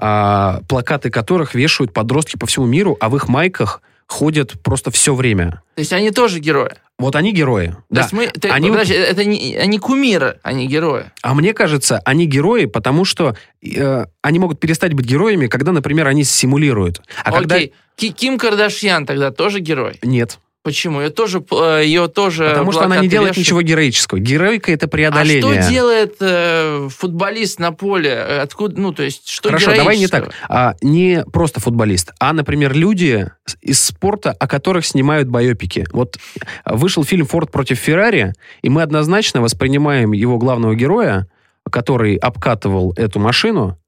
а, 0.00 0.62
плакаты 0.68 1.10
которых 1.10 1.54
вешают 1.54 1.92
подростки 1.92 2.36
по 2.36 2.46
всему 2.46 2.66
миру, 2.66 2.96
а 3.00 3.08
в 3.08 3.16
их 3.16 3.28
майках 3.28 3.82
ходят 4.06 4.60
просто 4.62 4.90
все 4.90 5.14
время. 5.14 5.62
То 5.74 5.80
есть 5.80 5.92
они 5.92 6.10
тоже 6.10 6.40
герои. 6.40 6.70
Вот 7.02 7.16
они 7.16 7.32
герои. 7.32 7.68
То 7.68 7.76
Да. 7.90 8.00
есть 8.02 8.12
мы, 8.12 8.26
ты- 8.28 8.48
Они 8.48 8.70
подожди, 8.70 8.94
это 8.94 9.24
не, 9.24 9.56
они 9.56 9.78
кумиры, 9.78 10.38
они 10.42 10.66
герои. 10.66 11.04
А 11.22 11.34
мне 11.34 11.52
кажется, 11.52 12.00
они 12.04 12.26
герои, 12.26 12.64
потому 12.66 13.04
что 13.04 13.36
э, 13.62 14.06
они 14.22 14.38
могут 14.38 14.60
перестать 14.60 14.94
быть 14.94 15.06
героями, 15.06 15.46
когда, 15.48 15.72
например, 15.72 16.06
они 16.06 16.24
симулируют. 16.24 17.02
А 17.24 17.32
когда... 17.32 17.56
Окей, 17.56 17.72
Ки- 17.96 18.10
Ким 18.12 18.38
Кардашьян 18.38 19.04
тогда 19.04 19.30
тоже 19.30 19.60
герой. 19.60 19.98
Нет. 20.02 20.38
Почему? 20.62 21.00
Ее 21.00 21.10
тоже, 21.10 21.44
э, 21.50 21.82
ее 21.84 22.06
тоже 22.06 22.50
Потому 22.50 22.70
что 22.70 22.84
она 22.84 22.98
не 23.00 23.08
делает 23.08 23.30
вешают. 23.30 23.46
ничего 23.46 23.62
героического. 23.62 24.20
Героика— 24.20 24.70
это 24.72 24.86
А 24.86 24.88
преодоление. 24.88 25.60
что 25.62 25.70
делает 25.70 26.16
э, 26.20 26.88
футболист 26.96 27.58
на 27.58 27.72
поле? 27.72 28.16
Откуда, 28.16 28.80
ну, 28.80 28.92
то 28.92 29.02
есть, 29.02 29.28
что 29.28 29.48
Хорошо, 29.48 29.74
давай 29.74 29.98
не 29.98 30.06
так. 30.06 30.32
А, 30.48 30.74
не 30.80 31.24
просто 31.32 31.58
футболист, 31.58 32.12
а, 32.20 32.32
например, 32.32 32.74
люди 32.74 33.28
из 33.60 33.82
спорта, 33.82 34.30
о 34.30 34.46
которых 34.46 34.86
снимают 34.86 35.28
байопики. 35.28 35.84
Вот 35.92 36.16
а, 36.64 36.76
вышел 36.76 37.02
фильм 37.04 37.26
«Форд 37.26 37.50
против 37.50 37.78
Феррари», 37.78 38.32
и 38.62 38.68
мы 38.68 38.82
однозначно 38.82 39.40
воспринимаем 39.40 40.12
его 40.12 40.38
главного 40.38 40.76
героя, 40.76 41.26
который 41.70 42.14
обкатывал 42.14 42.92
эту 42.96 43.18
машину, 43.18 43.78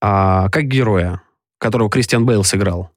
а, 0.00 0.48
как 0.48 0.64
героя, 0.64 1.20
которого 1.58 1.90
Кристиан 1.90 2.24
Бейл 2.24 2.44
сыграл. 2.44 2.93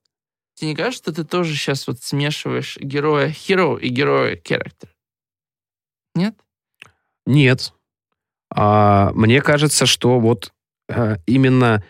Тебе 0.57 0.69
не 0.71 0.75
кажется, 0.75 1.03
что 1.03 1.13
ты 1.13 1.23
тоже 1.23 1.53
сейчас 1.53 1.85
вот 1.85 2.01
смешиваешь 2.01 2.77
героя 2.77 3.29
hero 3.29 3.79
и 3.79 3.89
героя 3.89 4.35
character? 4.35 4.89
Нет? 6.15 6.35
Нет. 7.27 7.73
а, 8.49 9.11
мне 9.13 9.41
кажется, 9.43 9.85
что 9.85 10.19
вот 10.19 10.51
а, 10.89 11.17
именно 11.27 11.83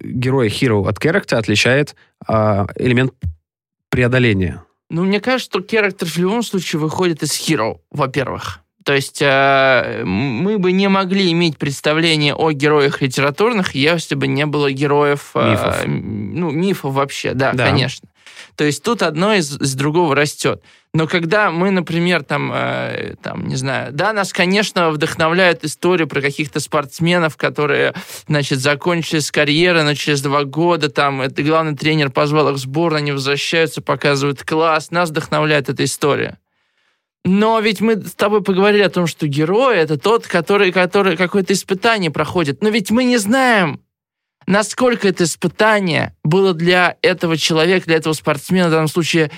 героя 0.00 0.48
Hero 0.48 0.88
от 0.88 0.98
Character 0.98 1.36
отличает 1.36 1.94
а, 2.26 2.66
элемент 2.74 3.14
преодоления. 3.88 4.64
Ну, 4.90 5.04
мне 5.04 5.20
кажется, 5.20 5.50
что 5.50 5.60
character 5.60 6.04
в 6.04 6.16
любом 6.16 6.42
случае 6.42 6.80
выходит 6.80 7.22
из 7.22 7.32
hero, 7.32 7.80
во-первых. 7.90 8.60
То 8.84 8.94
есть 8.94 9.18
э, 9.20 10.02
мы 10.04 10.58
бы 10.58 10.72
не 10.72 10.88
могли 10.88 11.30
иметь 11.32 11.58
представление 11.58 12.34
о 12.34 12.52
героях 12.52 13.00
литературных, 13.02 13.74
если 13.74 14.14
бы 14.14 14.26
не 14.26 14.46
было 14.46 14.70
героев... 14.72 15.30
э, 15.34 15.50
Мифов. 15.52 15.84
м, 15.84 16.34
ну, 16.34 16.50
мифов 16.50 16.94
вообще, 16.94 17.34
да, 17.34 17.52
Да. 17.52 17.66
конечно. 17.66 18.08
То 18.56 18.64
есть 18.64 18.82
тут 18.82 19.02
одно 19.02 19.34
из, 19.34 19.58
из 19.60 19.74
другого 19.74 20.14
растет. 20.14 20.62
Но 20.94 21.06
когда 21.06 21.50
мы, 21.50 21.70
например, 21.70 22.22
там, 22.22 22.52
э, 22.52 23.14
там, 23.22 23.46
не 23.46 23.56
знаю, 23.56 23.92
да, 23.92 24.12
нас, 24.12 24.32
конечно, 24.32 24.90
вдохновляют 24.90 25.64
истории 25.64 26.04
про 26.04 26.20
каких-то 26.20 26.60
спортсменов, 26.60 27.36
которые, 27.38 27.94
значит, 28.28 28.58
закончили 28.58 29.20
с 29.20 29.30
карьеры, 29.30 29.84
но 29.84 29.94
через 29.94 30.20
два 30.20 30.44
года 30.44 30.90
там, 30.90 31.22
это 31.22 31.42
главный 31.42 31.74
тренер 31.76 32.10
позвал 32.10 32.50
их 32.50 32.56
в 32.56 32.58
сборную, 32.58 32.98
они 32.98 33.12
возвращаются, 33.12 33.80
показывают 33.80 34.42
класс, 34.42 34.90
нас 34.90 35.08
вдохновляет 35.08 35.70
эта 35.70 35.84
история. 35.84 36.36
Но 37.24 37.60
ведь 37.60 37.80
мы 37.80 37.96
с 38.02 38.14
тобой 38.14 38.42
поговорили 38.42 38.82
о 38.82 38.90
том, 38.90 39.06
что 39.06 39.28
герой 39.28 39.76
это 39.76 39.96
тот, 39.98 40.26
который, 40.26 40.72
который 40.72 41.16
какое-то 41.16 41.52
испытание 41.52 42.10
проходит. 42.10 42.62
Но 42.62 42.68
ведь 42.68 42.90
мы 42.90 43.04
не 43.04 43.16
знаем, 43.18 43.80
насколько 44.46 45.06
это 45.06 45.24
испытание 45.24 46.16
было 46.24 46.52
для 46.52 46.96
этого 47.00 47.36
человека, 47.36 47.86
для 47.86 47.96
этого 47.96 48.12
спортсмена 48.12 48.68
в 48.68 48.72
данном 48.72 48.88
случае 48.88 49.30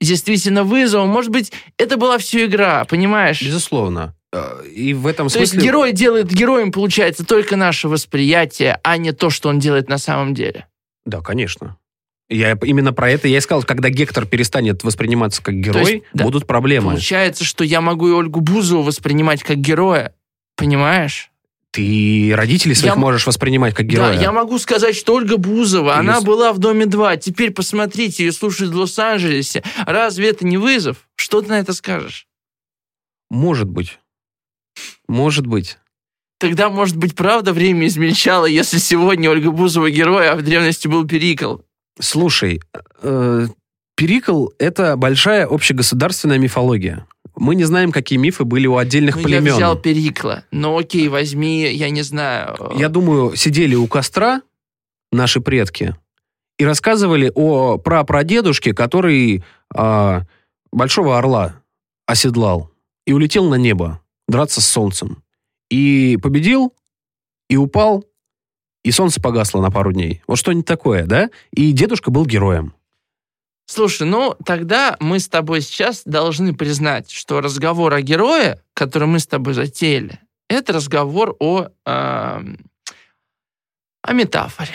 действительно 0.00 0.62
вызовом. 0.64 1.08
Может 1.08 1.30
быть, 1.30 1.52
это 1.78 1.96
была 1.96 2.18
все 2.18 2.46
игра, 2.46 2.84
понимаешь? 2.84 3.42
Безусловно. 3.42 4.14
Э, 4.32 4.64
И 4.66 4.94
в 4.94 5.06
этом 5.06 5.28
То 5.28 5.40
есть 5.40 5.52
смысле... 5.52 5.68
герой 5.68 5.92
делает 5.92 6.28
героем, 6.28 6.72
получается, 6.72 7.24
только 7.24 7.56
наше 7.56 7.88
восприятие, 7.88 8.78
а 8.82 8.96
не 8.96 9.12
то, 9.12 9.30
что 9.30 9.48
он 9.48 9.58
делает 9.58 9.88
на 9.88 9.98
самом 9.98 10.34
деле. 10.34 10.66
Да, 11.04 11.20
конечно. 11.20 11.76
Я 12.32 12.58
именно 12.62 12.92
про 12.92 13.10
это 13.10 13.28
я 13.28 13.38
и 13.38 13.40
сказал, 13.40 13.62
когда 13.62 13.90
Гектор 13.90 14.26
перестанет 14.26 14.84
восприниматься 14.84 15.42
как 15.42 15.54
герой, 15.54 15.92
есть, 15.92 16.04
да. 16.14 16.24
будут 16.24 16.46
проблемы. 16.46 16.92
Получается, 16.92 17.44
что 17.44 17.62
я 17.62 17.80
могу 17.80 18.08
и 18.08 18.12
Ольгу 18.12 18.40
Бузову 18.40 18.82
воспринимать 18.82 19.42
как 19.42 19.58
героя, 19.58 20.14
понимаешь? 20.56 21.30
Ты 21.72 22.32
родителей 22.34 22.74
своих 22.74 22.94
Я 22.94 23.00
можешь 23.00 23.26
воспринимать 23.26 23.74
как 23.74 23.86
героя. 23.86 24.14
Да, 24.14 24.20
я 24.20 24.32
могу 24.32 24.58
сказать, 24.58 24.94
что 24.94 25.14
Ольга 25.14 25.38
Бузова, 25.38 25.94
И 25.94 25.98
она 25.98 26.20
была 26.20 26.52
в 26.52 26.58
Доме 26.58 26.86
2. 26.86 27.16
Теперь 27.16 27.50
посмотрите, 27.50 28.26
ее 28.26 28.32
слушают 28.32 28.74
в 28.74 28.76
Лос-Анджелесе. 28.76 29.62
Разве 29.86 30.30
это 30.30 30.46
не 30.46 30.58
вызов? 30.58 31.08
Что 31.16 31.40
ты 31.40 31.48
на 31.48 31.58
это 31.60 31.72
скажешь? 31.72 32.26
Может 33.30 33.68
быть. 33.68 33.98
Может 35.08 35.46
быть. 35.46 35.78
Тогда, 36.38 36.68
может 36.68 36.96
быть, 36.96 37.14
правда 37.14 37.52
время 37.52 37.86
измельчало, 37.86 38.46
если 38.46 38.78
сегодня 38.78 39.30
Ольга 39.30 39.50
Бузова 39.50 39.90
герой, 39.90 40.28
а 40.28 40.36
в 40.36 40.42
древности 40.42 40.88
был 40.88 41.06
Перикл. 41.06 41.58
Слушай, 42.00 42.60
э, 43.02 43.46
Перикл— 43.96 44.48
это 44.58 44.96
большая 44.96 45.46
общегосударственная 45.46 46.38
мифология. 46.38 47.06
Мы 47.36 47.54
не 47.54 47.64
знаем, 47.64 47.92
какие 47.92 48.18
мифы 48.18 48.44
были 48.44 48.66
у 48.66 48.76
отдельных 48.76 49.16
Ну, 49.16 49.22
племен. 49.22 49.46
я 49.46 49.54
взял 49.54 49.78
Перикла. 49.78 50.44
Ну, 50.50 50.78
окей, 50.78 51.08
возьми, 51.08 51.70
я 51.72 51.90
не 51.90 52.02
знаю. 52.02 52.56
Я 52.76 52.88
думаю, 52.88 53.36
сидели 53.36 53.74
у 53.74 53.86
костра 53.86 54.42
наши 55.10 55.40
предки 55.40 55.96
и 56.58 56.64
рассказывали 56.64 57.30
о 57.34 57.78
прапрадедушке, 57.78 58.74
который 58.74 59.44
а, 59.74 60.22
большого 60.70 61.18
орла 61.18 61.56
оседлал 62.06 62.70
и 63.06 63.12
улетел 63.12 63.48
на 63.48 63.54
небо 63.56 64.00
драться 64.28 64.60
с 64.60 64.66
солнцем. 64.66 65.22
И 65.70 66.18
победил, 66.22 66.74
и 67.48 67.56
упал, 67.56 68.04
и 68.84 68.90
солнце 68.90 69.20
погасло 69.20 69.60
на 69.60 69.70
пару 69.70 69.92
дней. 69.92 70.22
Вот 70.26 70.38
что-нибудь 70.38 70.66
такое, 70.66 71.04
да? 71.04 71.30
И 71.52 71.72
дедушка 71.72 72.10
был 72.10 72.26
героем. 72.26 72.74
Слушай, 73.66 74.06
ну 74.06 74.34
тогда 74.44 74.96
мы 75.00 75.18
с 75.18 75.28
тобой 75.28 75.60
сейчас 75.60 76.02
должны 76.04 76.54
признать, 76.54 77.10
что 77.10 77.40
разговор 77.40 77.94
о 77.94 78.02
герое, 78.02 78.62
который 78.74 79.08
мы 79.08 79.18
с 79.18 79.26
тобой 79.26 79.54
затеяли, 79.54 80.20
это 80.48 80.72
разговор 80.72 81.36
о, 81.38 81.68
эм, 81.86 82.58
о 84.02 84.12
метафоре. 84.12 84.74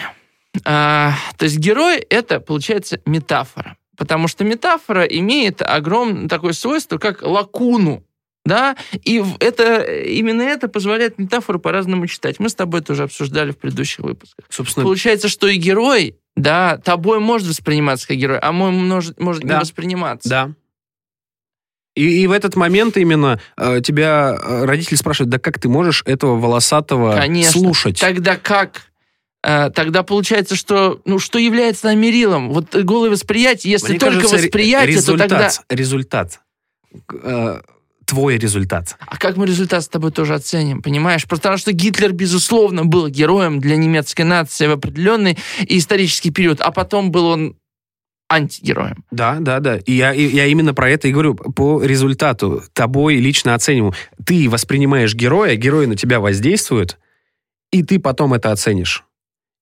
А, 0.66 1.14
то 1.38 1.46
есть 1.46 1.58
герой 1.58 1.98
это, 1.98 2.40
получается, 2.40 3.00
метафора. 3.06 3.78
Потому 3.96 4.28
что 4.28 4.44
метафора 4.44 5.04
имеет 5.04 5.62
огромное 5.62 6.30
такое 6.30 6.54
свойство, 6.54 6.98
как 6.98 7.22
лакуну. 7.22 8.04
Да, 8.48 8.78
и 9.04 9.22
это, 9.42 9.82
именно 9.84 10.42
это 10.42 10.70
позволяет 10.70 11.20
метафору 11.20 11.60
по-разному 11.60 12.08
читать. 12.08 12.40
Мы 12.40 12.48
с 12.48 12.56
тобой 12.56 12.80
это 12.80 12.94
уже 12.94 13.04
обсуждали 13.04 13.52
в 13.52 13.58
предыдущих 13.58 14.00
выпусках. 14.00 14.46
Собственно, 14.50 14.86
Получается, 14.86 15.28
что 15.28 15.48
и 15.48 15.58
герой, 15.58 16.16
да, 16.38 16.78
тобой 16.78 17.20
может 17.20 17.46
восприниматься 17.50 18.08
как 18.08 18.16
герой, 18.16 18.40
а 18.40 18.54
мой 18.54 18.72
может, 18.72 19.20
может 19.20 19.44
не 19.44 19.50
Да. 19.50 19.60
восприниматься. 19.60 20.30
да. 20.30 20.52
И, 21.96 22.22
и 22.24 22.28
в 22.28 22.32
этот 22.32 22.56
момент 22.56 22.96
именно 22.96 23.42
э, 23.58 23.82
тебя 23.84 24.38
э, 24.42 24.66
родители 24.66 24.96
спрашивают, 24.96 25.30
да 25.32 25.40
как 25.40 25.60
ты 25.60 25.68
можешь 25.68 26.04
этого 26.06 26.40
волосатого 26.40 27.14
Конечно. 27.20 27.52
слушать? 27.52 28.00
Тогда 28.00 28.38
как? 28.38 28.84
Э, 29.44 29.72
Тогда 29.72 30.04
получается, 30.04 30.56
что 30.56 31.02
ну 31.06 31.20
что 31.20 31.38
является 31.40 31.88
нам 31.88 32.00
мерилом? 32.00 32.54
Вот 32.54 32.74
голое 32.76 33.10
восприятие, 33.10 33.72
если 33.72 33.90
Мне 33.90 34.00
только 34.00 34.18
кажется, 34.22 34.38
восприятие, 34.38 34.96
результат, 34.96 35.28
то 35.30 35.36
тогда. 35.38 35.52
результат. 35.70 36.40
Э, 37.24 37.62
твой 38.08 38.38
результат. 38.38 38.98
А 39.06 39.18
как 39.18 39.38
мы 39.38 39.46
результат 39.46 39.84
с 39.84 39.88
тобой 39.88 40.12
тоже 40.12 40.34
оценим, 40.34 40.82
понимаешь? 40.82 41.28
Потому 41.28 41.58
что 41.58 41.74
Гитлер, 41.74 42.14
безусловно, 42.14 42.86
был 42.86 43.08
героем 43.10 43.60
для 43.60 43.76
немецкой 43.76 44.24
нации 44.24 44.68
в 44.68 44.72
определенный 44.72 45.38
исторический 45.68 46.32
период, 46.32 46.62
а 46.62 46.72
потом 46.72 47.12
был 47.12 47.26
он 47.26 47.58
антигероем. 48.30 49.04
Да, 49.12 49.38
да, 49.40 49.60
да. 49.60 49.78
И 49.78 49.94
я, 49.94 50.12
я 50.12 50.46
именно 50.48 50.74
про 50.74 50.90
это 50.90 51.08
и 51.08 51.12
говорю. 51.12 51.36
По 51.36 51.84
результату 51.84 52.64
тобой 52.74 53.18
лично 53.18 53.54
оцениваю. 53.54 53.94
Ты 54.26 54.50
воспринимаешь 54.50 55.14
героя, 55.14 55.56
герой 55.56 55.86
на 55.88 55.96
тебя 55.96 56.20
воздействует, 56.20 56.98
и 57.72 57.84
ты 57.84 58.00
потом 58.00 58.34
это 58.34 58.52
оценишь. 58.52 59.04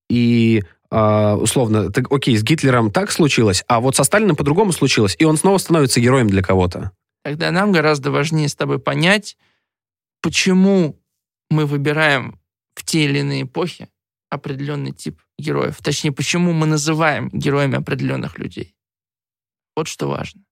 И 0.09 0.63
а, 0.91 1.35
условно, 1.35 1.91
ты, 1.91 2.03
окей, 2.09 2.37
с 2.37 2.43
Гитлером 2.43 2.91
так 2.91 3.11
случилось, 3.11 3.63
а 3.67 3.79
вот 3.79 3.95
со 3.95 4.03
Сталиным 4.03 4.35
по-другому 4.35 4.71
случилось, 4.71 5.15
и 5.17 5.25
он 5.25 5.37
снова 5.37 5.57
становится 5.57 5.99
героем 5.99 6.29
для 6.29 6.43
кого-то. 6.43 6.91
Тогда 7.25 7.49
нам 7.49 7.71
гораздо 7.71 8.11
важнее 8.11 8.47
с 8.47 8.55
тобой 8.55 8.77
понять, 8.77 9.35
почему 10.21 11.01
мы 11.49 11.65
выбираем 11.65 12.39
в 12.75 12.85
те 12.85 13.05
или 13.05 13.17
иные 13.17 13.41
эпохи 13.41 13.89
определенный 14.29 14.91
тип 14.91 15.19
героев. 15.39 15.77
Точнее, 15.81 16.11
почему 16.11 16.53
мы 16.53 16.67
называем 16.67 17.29
героями 17.33 17.77
определенных 17.77 18.37
людей. 18.37 18.75
Вот 19.75 19.87
что 19.87 20.07
важно. 20.07 20.43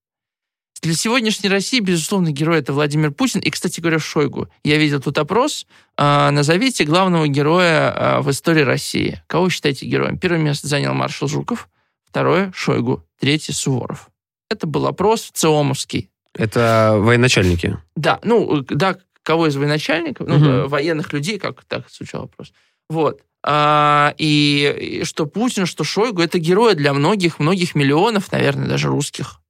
Для 0.82 0.96
сегодняшней 0.96 1.48
России, 1.48 1.80
безусловно, 1.80 2.32
герой 2.32 2.58
это 2.58 2.74
Владимир 2.74 3.12
Путин. 3.12 3.40
И, 3.42 3.52
кстати 3.52 3.80
говоря, 3.80 4.00
Шойгу. 4.00 4.50
Я 4.64 4.80
видел 4.80 5.00
тут 5.00 5.20
опрос. 5.20 5.68
А, 5.96 6.32
назовите 6.32 6.86
главного 6.86 7.28
героя 7.28 7.92
а, 7.92 8.22
в 8.24 8.32
истории 8.32 8.64
России. 8.64 9.22
Кого 9.28 9.52
считаете 9.52 9.86
героем? 9.86 10.18
Первое 10.18 10.42
место 10.42 10.68
занял 10.68 10.96
маршал 10.96 11.28
Жуков, 11.28 11.70
второе— 12.04 12.52
Шойгу, 12.56 13.08
третье— 13.20 13.54
Суворов. 13.54 14.10
Это 14.50 14.66
был 14.66 14.88
опрос 14.88 15.30
ЦИОМовский. 15.34 16.10
Это 16.34 16.96
военачальники. 16.98 17.78
Да, 17.96 18.20
ну, 18.24 18.62
э, 18.62 18.64
да, 18.70 18.98
кого 19.22 19.48
из 19.48 19.56
военачальников, 19.56 20.28
ну, 20.28 20.36
э, 20.36 20.68
военных 20.68 21.14
людей, 21.14 21.40
как 21.40 21.64
так 21.66 21.90
звучал 21.90 22.24
вопрос. 22.24 22.54
Вот. 22.90 23.22
А, 23.46 24.14
и, 24.18 25.02
и 25.02 25.04
что 25.04 25.26
Путин, 25.26 25.66
что 25.66 25.84
Шойгу, 25.84 26.22
это 26.22 26.40
герои 26.40 26.74
для 26.74 26.94
многих, 26.94 27.40
многих 27.40 27.76
миллионов, 27.76 28.32
наверное, 28.32 28.68
даже 28.68 28.88
русских. 28.88 29.42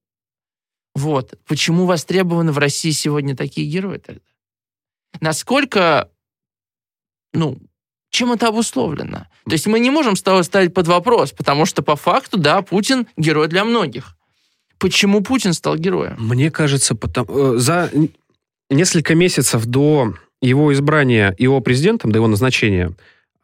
Вот. 0.95 1.33
Почему 1.47 1.85
востребованы 1.85 2.51
в 2.51 2.57
России 2.57 2.91
сегодня 2.91 3.35
такие 3.35 3.69
герои 3.69 3.97
тогда? 3.97 4.21
Насколько, 5.21 6.09
ну, 7.33 7.59
чем 8.09 8.31
это 8.31 8.47
обусловлено? 8.47 9.27
То 9.45 9.51
есть 9.51 9.67
мы 9.67 9.79
не 9.79 9.89
можем 9.89 10.15
с 10.15 10.23
тобой 10.23 10.43
ставить 10.43 10.73
под 10.73 10.87
вопрос, 10.87 11.31
потому 11.31 11.65
что 11.65 11.81
по 11.81 11.95
факту, 11.95 12.37
да, 12.37 12.61
Путин 12.61 13.07
герой 13.17 13.47
для 13.47 13.63
многих. 13.63 14.15
Почему 14.83 15.21
Путин 15.21 15.53
стал 15.53 15.77
героем? 15.77 16.15
Мне 16.17 16.51
кажется, 16.51 16.93
потом, 16.93 17.25
э, 17.29 17.53
за 17.57 17.89
несколько 18.69 19.15
месяцев 19.15 19.65
до 19.65 20.13
его 20.41 20.73
избрания 20.73 21.33
его 21.39 21.61
президентом, 21.61 22.11
до 22.11 22.17
его 22.17 22.27
назначения, 22.27 22.91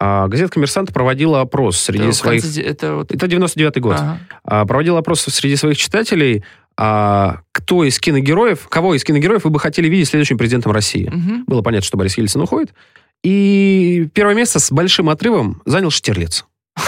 а, 0.01 0.27
газета 0.27 0.51
«Коммерсант» 0.51 0.93
проводила 0.93 1.39
опрос 1.39 1.77
среди 1.79 2.03
Это 2.03 2.11
своих... 2.11 2.41
конце 2.41 2.61
это 2.61 2.95
вот 2.95 3.13
Это 3.13 3.25
99-й 3.25 3.79
год. 3.79 3.95
Ага. 3.97 4.19
А, 4.43 4.65
проводил 4.65 4.97
опрос 4.97 5.21
среди 5.21 5.55
своих 5.55 5.77
читателей, 5.77 6.43
а, 6.75 7.39
кто 7.53 7.85
из 7.85 7.99
киногероев, 7.99 8.67
кого 8.67 8.93
из 8.95 9.05
киногероев 9.05 9.45
вы 9.45 9.49
бы 9.49 9.61
хотели 9.61 9.87
видеть 9.87 10.09
следующим 10.09 10.37
президентом 10.37 10.73
России. 10.73 11.09
Мгм. 11.09 11.45
Было 11.47 11.61
понятно, 11.61 11.85
что 11.85 11.95
Борис 11.95 12.17
Ельцин 12.17 12.41
уходит. 12.41 12.73
И 13.23 14.09
первое 14.13 14.35
место 14.35 14.59
с 14.59 14.73
большим 14.73 15.09
отрывом 15.09 15.61
занял 15.65 15.89
Штирлиц. 15.89 16.45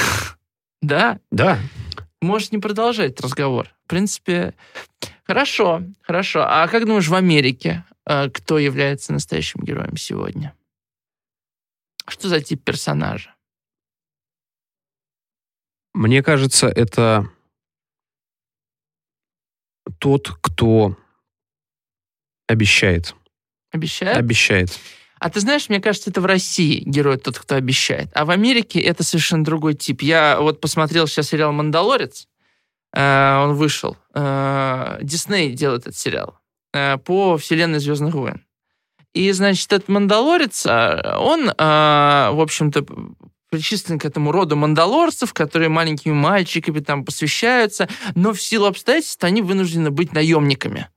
Да, 0.81 1.19
Да. 1.31 1.59
можешь 2.21 2.51
не 2.51 2.57
продолжать 2.57 3.21
разговор. 3.21 3.67
В 3.91 3.93
принципе, 3.93 4.54
хорошо, 5.23 5.84
хорошо. 6.04 6.45
А 6.47 6.65
как 6.69 6.86
думаешь, 6.86 7.10
в 7.10 7.13
Америке 7.13 7.84
э, 8.06 8.30
кто 8.30 8.58
является 8.58 9.12
настоящим 9.12 9.65
героем 9.65 9.97
сегодня? 9.97 10.56
Что 12.08 12.30
за 12.30 12.39
тип 12.39 12.63
персонажа? 12.63 13.36
Мне 15.93 16.23
кажется, 16.23 16.67
это 16.67 17.30
тот, 19.99 20.30
кто 20.41 20.95
обещает. 22.47 23.13
Обещает? 23.73 24.15
Обещает. 24.15 24.80
А 25.19 25.30
ты 25.30 25.41
знаешь, 25.41 25.67
мне 25.67 25.82
кажется, 25.82 26.12
это 26.12 26.21
в 26.21 26.25
России 26.25 26.82
герой 26.86 27.17
тот, 27.17 27.38
кто 27.38 27.56
обещает. 27.56 28.10
А 28.13 28.23
в 28.23 28.30
Америке 28.30 28.80
это 28.80 29.04
совершенно 29.04 29.43
другой 29.43 29.73
тип. 29.73 30.01
Я 30.01 30.39
вот 30.39 30.62
посмотрел 30.62 31.08
сейчас 31.08 31.27
сериал 31.27 31.51
«Мандалорец». 31.51 32.30
Э, 32.93 33.43
он 33.43 33.56
вышел. 33.56 33.97
Э, 34.13 34.99
Дисней 35.01 35.54
делает 35.54 35.82
этот 35.82 35.95
сериал 35.95 36.38
э, 36.73 36.97
по 36.97 37.38
вселенной 37.38 37.80
«Звездных 37.80 38.13
войн». 38.13 38.45
И, 39.13 39.32
значит, 39.32 39.71
этот 39.71 39.89
«Мандалорец», 39.89 40.65
э, 40.65 41.17
он, 41.17 41.45
в 41.47 42.41
общем-то, 42.41 42.86
причислен 43.49 43.99
к 43.99 44.06
этому 44.06 44.32
роду 44.32 44.56
мандалорцев, 44.56 45.34
которые 45.34 45.67
маленькими 45.67 46.13
мальчиками 46.13 46.80
там 46.80 47.04
посвящаются, 47.04 47.89
но 48.15 48.32
в 48.32 48.41
силу 48.41 48.67
обстоятельств 48.67 49.21
они 49.23 49.41
вынуждены 49.41 49.91
быть 49.91 50.13
наемниками. 50.13 50.88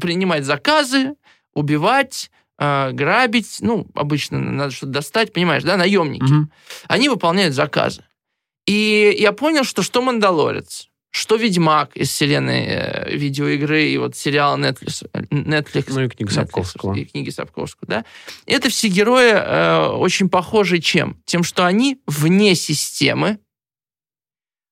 Принимать 0.00 0.44
заказы, 0.44 1.16
убивать, 1.52 2.30
грабить. 2.58 3.56
Ну, 3.60 3.88
обычно 3.94 4.38
надо 4.38 4.70
что-то 4.70 4.92
достать, 4.92 5.32
понимаешь, 5.32 5.64
да, 5.64 5.76
наемники. 5.76 6.22
Мгм. 6.22 6.52
Они 6.86 7.08
выполняют 7.08 7.54
заказы. 7.54 8.04
И 8.66 9.16
я 9.18 9.32
понял, 9.32 9.64
что 9.64 9.82
что 9.82 10.00
«Мандалорец», 10.00 10.89
что 11.10 11.36
«Ведьмак» 11.36 11.96
из 11.96 12.08
вселенной 12.08 12.64
э, 12.66 13.16
видеоигры 13.16 13.88
и 13.88 13.98
вот 13.98 14.16
сериала 14.16 14.56
Netflix, 14.56 15.10
Netflix 15.30 15.84
Ну 15.88 16.04
и 16.04 16.08
книга 16.08 16.32
Сапковского. 16.32 16.94
И 16.94 17.04
книги 17.04 17.30
Сапковского, 17.30 17.88
да. 17.88 18.04
Это 18.46 18.68
все 18.68 18.88
герои 18.88 19.32
э, 19.32 19.86
очень 19.88 20.28
похожи 20.28 20.78
чем? 20.78 21.20
Тем, 21.24 21.42
что 21.42 21.66
они 21.66 21.98
вне 22.06 22.54
системы. 22.54 23.38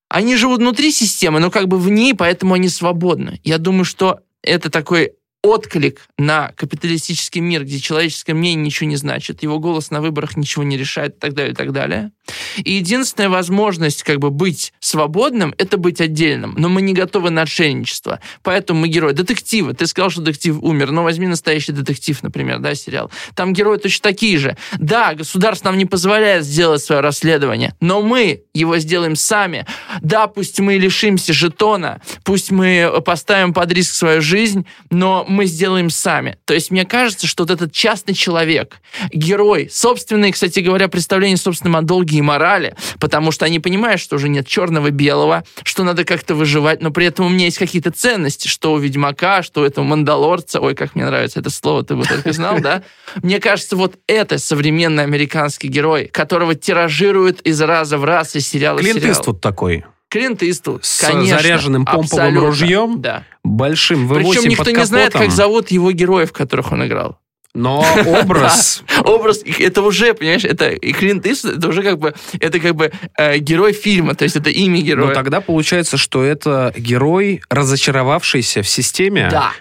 Они 0.07 0.37
живут 0.37 0.59
внутри 0.59 0.91
системы, 0.91 1.39
но 1.39 1.51
как 1.51 1.67
бы 1.67 1.77
в 1.77 1.89
ней, 1.89 2.15
поэтому 2.15 2.55
они 2.55 2.69
свободны. 2.69 3.41
Я 3.43 3.57
думаю, 3.57 3.85
что 3.85 4.21
это 4.41 4.71
такой 4.71 5.13
отклик 5.43 6.07
на 6.17 6.51
капиталистический 6.55 7.41
мир, 7.41 7.63
где 7.63 7.79
человеческое 7.79 8.33
мнение 8.33 8.65
ничего 8.65 8.89
не 8.89 8.95
значит, 8.95 9.43
его 9.43 9.59
голос 9.59 9.91
на 9.91 10.01
выборах 10.01 10.35
ничего 10.35 10.63
не 10.63 10.77
решает 10.77 11.15
и 11.15 11.19
так 11.19 11.33
далее, 11.33 11.53
и 11.53 11.55
так 11.55 11.71
далее. 11.71 12.11
И 12.57 12.73
единственная 12.73 13.29
возможность 13.29 14.03
как 14.03 14.19
бы 14.19 14.29
быть 14.29 14.73
свободным, 14.79 15.53
это 15.57 15.77
быть 15.77 16.01
отдельным. 16.01 16.55
Но 16.57 16.69
мы 16.69 16.81
не 16.81 16.93
готовы 16.93 17.29
на 17.29 17.43
отшельничество. 17.43 18.19
Поэтому 18.43 18.81
мы 18.81 18.87
герои. 18.87 19.13
Детективы. 19.13 19.73
Ты 19.73 19.87
сказал, 19.87 20.09
что 20.09 20.21
детектив 20.21 20.57
умер. 20.61 20.91
Но 20.91 21.03
возьми 21.03 21.27
настоящий 21.27 21.71
детектив, 21.71 22.21
например, 22.23 22.59
да, 22.59 22.75
сериал. 22.75 23.11
Там 23.35 23.53
герои 23.53 23.77
точно 23.77 24.03
такие 24.03 24.37
же. 24.37 24.57
Да, 24.77 25.13
государство 25.13 25.69
нам 25.69 25.77
не 25.77 25.85
позволяет 25.85 26.45
сделать 26.45 26.81
свое 26.81 27.01
расследование, 27.01 27.75
но 27.79 28.01
мы 28.01 28.43
его 28.53 28.77
сделаем 28.77 29.15
сами. 29.15 29.65
Да, 30.01 30.27
пусть 30.27 30.59
мы 30.59 30.75
лишимся 30.75 31.33
жетона, 31.33 32.01
пусть 32.23 32.51
мы 32.51 33.01
поставим 33.05 33.53
под 33.53 33.71
риск 33.71 33.93
свою 33.93 34.21
жизнь, 34.21 34.65
но 34.89 35.25
мы 35.27 35.45
сделаем 35.45 35.89
сами. 35.89 36.37
То 36.45 36.53
есть 36.53 36.71
мне 36.71 36.85
кажется, 36.85 37.27
что 37.27 37.43
вот 37.43 37.51
этот 37.51 37.71
частный 37.71 38.13
человек, 38.13 38.81
герой, 39.11 39.69
собственные, 39.71 40.33
кстати 40.33 40.59
говоря, 40.59 40.87
представления 40.87 41.37
собственным 41.37 41.75
о 41.75 41.81
долге 41.81 42.18
и 42.19 42.21
морали, 42.21 42.75
потому 42.99 43.31
что 43.31 43.45
они 43.45 43.59
понимают, 43.59 43.99
что 43.99 44.17
уже 44.17 44.29
нет 44.29 44.47
черного-белого, 44.47 45.43
что 45.63 45.83
надо 45.83 46.05
как-то 46.05 46.35
выживать, 46.35 46.81
но 46.81 46.91
при 46.91 47.07
этом 47.07 47.25
у 47.25 47.29
меня 47.29 47.45
есть 47.45 47.57
какие-то 47.57 47.91
ценности, 47.91 48.47
что 48.47 48.73
у 48.73 48.77
Ведьмака, 48.77 49.41
что 49.41 49.61
у 49.61 49.63
этого 49.63 49.85
Мандалорца, 49.85 50.59
ой, 50.59 50.75
как 50.75 50.95
мне 50.95 51.05
нравится 51.05 51.39
это 51.39 51.49
слово, 51.49 51.83
ты 51.83 51.95
бы 51.95 52.05
только 52.05 52.31
знал, 52.33 52.59
да? 52.59 52.83
Мне 53.23 53.39
кажется, 53.39 53.75
вот 53.75 53.95
это 54.07 54.37
современный 54.37 55.03
американский 55.03 55.67
герой, 55.67 56.05
которого 56.05 56.55
тиражируют 56.55 57.41
из 57.41 57.59
раза 57.61 57.97
в 57.97 58.03
раз, 58.03 58.35
из 58.35 58.47
сериала 58.47 58.77
в 58.77 58.81
Клинт 58.81 58.99
сериал. 58.99 59.13
Иствуд 59.13 59.41
такой. 59.41 59.85
Клинт 60.09 60.41
Иствуд, 60.41 60.83
С 60.83 61.01
конечно. 61.01 61.39
заряженным 61.39 61.85
помповым 61.85 62.03
абсолютно, 62.03 62.39
ружьем, 62.41 63.01
Да. 63.01 63.23
Большим 63.43 64.11
V8 64.11 64.15
Причем 64.15 64.49
никто 64.49 64.71
не 64.71 64.85
знает, 64.85 65.13
как 65.13 65.31
зовут 65.31 65.71
его 65.71 65.91
героев, 65.91 66.33
которых 66.33 66.71
он 66.71 66.85
играл. 66.85 67.19
Но 67.55 67.83
образ... 68.21 68.83
Образ, 69.03 69.41
это 69.43 69.81
уже, 69.81 70.13
понимаешь, 70.13 70.45
это 70.45 70.69
и 70.69 70.91
Клинт 70.93 71.25
Иствуд, 71.25 71.57
это 71.57 71.67
уже 71.69 71.81
как 71.83 71.97
бы, 71.97 72.13
это 72.39 72.59
как 72.59 72.75
бы 72.75 72.91
э, 73.17 73.37
герой 73.39 73.73
фильма, 73.73 74.13
то 74.15 74.23
есть 74.23 74.35
это 74.35 74.49
имя 74.51 74.79
Но 74.79 74.85
героя. 74.85 75.13
тогда 75.15 75.41
получается, 75.41 75.97
что 75.97 76.23
это 76.23 76.73
герой, 76.77 77.41
разочаровавшийся 77.49 78.61
в 78.61 78.69
системе, 78.69 79.29
Да. 79.31 79.51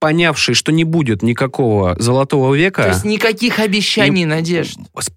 понявший, 0.00 0.54
что 0.54 0.72
не 0.72 0.84
будет 0.84 1.22
никакого 1.22 1.94
золотого 2.00 2.48
То 2.50 2.54
века, 2.56 2.88
есть 2.88 3.04
никаких 3.04 3.60
обещаний 3.60 4.22
и 4.22 4.26
надежд. 4.26 4.76
сп- 4.98 5.12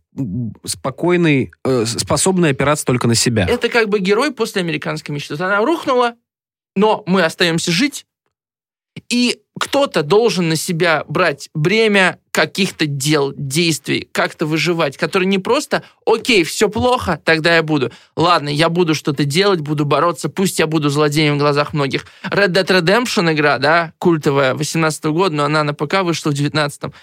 спокойный, 0.65 1.51
э, 1.65 1.85
способный 1.85 2.51
опираться 2.51 2.85
только 2.85 3.07
на 3.07 3.15
себя. 3.15 3.45
Это 3.49 3.69
как 3.69 3.89
бы 3.89 3.99
герой 3.99 4.31
после 4.31 4.61
американской 4.61 5.15
мечты. 5.15 5.33
Она 5.35 5.57
рухнула, 5.65 6.13
но 6.75 7.03
мы 7.07 7.23
остаемся 7.23 7.71
жить, 7.71 8.05
и 9.09 9.39
кто-то 9.59 10.01
должен 10.01 10.49
на 10.49 10.55
себя 10.55 11.03
брать 11.07 11.49
бремя 11.53 12.17
каких-то 12.31 12.85
дел, 12.85 13.33
действий, 13.35 14.07
как-то 14.11 14.45
выживать, 14.45 14.97
который 14.97 15.25
не 15.25 15.39
просто 15.39 15.83
«Окей, 16.05 16.43
все 16.43 16.69
плохо, 16.69 17.19
тогда 17.23 17.55
я 17.55 17.63
буду». 17.63 17.91
Ладно, 18.15 18.49
я 18.49 18.69
буду 18.69 18.95
что-то 18.95 19.25
делать, 19.25 19.59
буду 19.59 19.85
бороться, 19.85 20.29
пусть 20.29 20.59
я 20.59 20.67
буду 20.67 20.89
злодеем 20.89 21.35
в 21.35 21.39
глазах 21.39 21.73
многих. 21.73 22.05
Red 22.23 22.49
Dead 22.49 22.65
Redemption 22.65 23.31
игра, 23.33 23.57
да, 23.57 23.93
культовая, 23.99 24.55
18 24.55 25.05
года, 25.05 25.35
но 25.35 25.43
она 25.45 25.63
на 25.63 25.73
ПК 25.73 26.01
вышла 26.03 26.31
в 26.31 26.33
19 26.33 26.93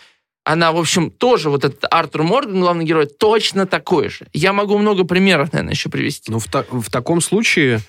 она, 0.46 0.70
в 0.70 0.76
общем, 0.76 1.10
тоже, 1.10 1.50
вот 1.50 1.64
этот 1.64 1.84
Артур 1.90 2.22
Морган, 2.22 2.60
главный 2.60 2.84
герой, 2.84 3.06
точно 3.06 3.66
такой 3.66 4.10
же. 4.10 4.28
Я 4.32 4.52
могу 4.52 4.78
много 4.78 5.02
примеров, 5.02 5.52
наверное, 5.52 5.74
еще 5.74 5.90
привести. 5.90 6.30
Ну, 6.30 6.38
в, 6.38 6.46
та- 6.46 6.64
в 6.70 6.88
таком 6.88 7.20
случае 7.20 7.80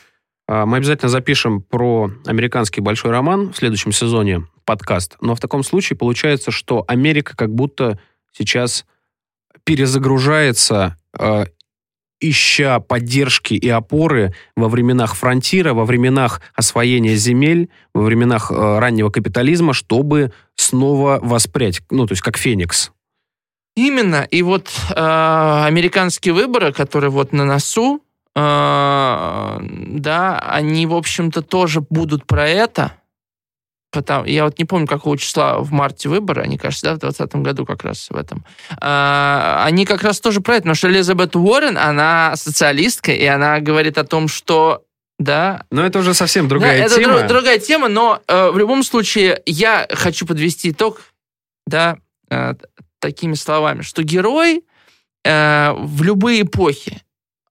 мы 0.48 0.78
обязательно 0.78 1.10
запишем 1.10 1.62
про 1.62 2.10
американский 2.26 2.82
большой 2.82 3.12
роман 3.12 3.52
в 3.52 3.58
следующем 3.58 3.92
сезоне 3.92 4.46
подкаст. 4.64 5.18
Но 5.22 5.36
в 5.36 5.40
таком 5.40 5.64
случае 5.64 5.98
получается, 5.98 6.52
что 6.52 6.86
Америка 6.88 7.36
как 7.36 7.54
будто 7.54 8.00
сейчас 8.32 8.86
перезагружается, 9.64 10.98
а, 11.18 11.46
ища 12.20 12.80
поддержки 12.80 13.54
и 13.54 13.70
опоры 13.70 14.34
во 14.56 14.70
временах 14.70 15.16
фронтира, 15.16 15.74
во 15.74 15.86
временах 15.86 16.42
освоения 16.56 17.16
земель, 17.16 17.70
во 17.94 18.04
временах 18.04 18.52
а, 18.52 18.80
раннего 18.80 19.10
капитализма, 19.10 19.74
чтобы 19.74 20.32
снова 20.56 21.20
воспрять, 21.22 21.82
ну, 21.90 22.06
то 22.06 22.14
есть 22.14 22.22
как 22.22 22.38
феникс. 22.38 22.92
Именно. 23.76 24.28
И 24.32 24.42
вот 24.42 24.72
э, 24.90 24.94
американские 24.96 26.34
выборы, 26.34 26.74
которые 26.74 27.12
вот 27.12 27.32
на 27.32 27.46
носу, 27.46 28.02
да, 28.39 30.39
они, 30.47 30.86
в 30.86 30.93
общем-то, 30.93 31.41
тоже 31.41 31.82
будут 31.82 32.28
про 32.28 32.47
это. 32.47 32.93
Потому, 33.91 34.26
я 34.26 34.43
вот 34.43 34.60
не 34.60 34.65
помню, 34.65 34.86
какого 34.86 35.17
числа 35.17 35.60
в 35.60 35.71
марте 35.71 36.10
выборы, 36.10 36.43
они, 36.43 36.58
кажется, 36.58 36.86
да, 36.86 36.95
в 36.95 37.00
2020 37.00 37.36
году 37.38 37.65
как 37.65 37.84
раз 37.84 38.10
в 38.10 38.15
этом. 38.15 38.45
А, 38.80 39.63
они 39.65 39.86
как 39.86 40.04
раз 40.04 40.19
тоже 40.19 40.41
про 40.41 40.56
это, 40.56 40.63
потому 40.63 40.76
что 40.76 40.89
Элизабет 40.89 41.36
Уоррен, 41.36 41.78
она 41.78 42.36
социалистка, 42.36 43.12
и 43.12 43.26
она 43.26 43.60
говорит 43.60 43.97
о 43.97 44.04
том, 44.04 44.28
что 44.28 44.84
да, 45.19 45.63
Но 45.71 45.84
это 45.84 46.00
уже 46.00 46.13
совсем 46.13 46.47
другая 46.47 46.78
да, 46.78 46.86
это 46.86 46.95
тема. 46.95 47.13
дру- 47.13 47.28
другая 47.28 47.58
тема, 47.58 47.88
но 47.88 48.21
э, 48.28 48.52
в 48.52 48.58
любом 48.60 48.84
случае 48.84 49.41
я 49.47 49.88
хочу 49.91 50.28
подвести 50.28 50.69
итог, 50.69 51.02
да, 51.65 51.97
э, 52.30 52.54
такими 53.00 53.34
словами, 53.34 53.82
что 53.82 54.04
герой 54.04 54.63
э, 55.23 55.71
в 55.76 56.04
любые 56.04 56.43
эпохи 56.43 57.02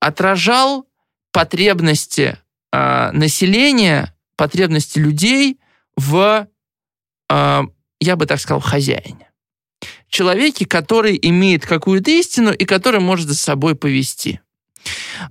отражал 0.01 0.87
потребности 1.33 2.39
э, 2.73 3.11
населения, 3.13 4.15
потребности 4.37 4.99
людей 4.99 5.59
в, 5.97 6.47
э, 7.31 7.63
я 8.01 8.17
бы 8.17 8.27
так 8.27 8.41
сказал, 8.41 8.61
хозяине. 8.61 9.31
Человеке, 10.09 10.67
который 10.67 11.19
имеет 11.21 11.67
какую-то 11.67 12.11
истину 12.11 12.53
и 12.53 12.65
который 12.65 13.01
может 13.01 13.29
за 13.29 13.35
собой 13.37 13.75
повести. 13.75 14.41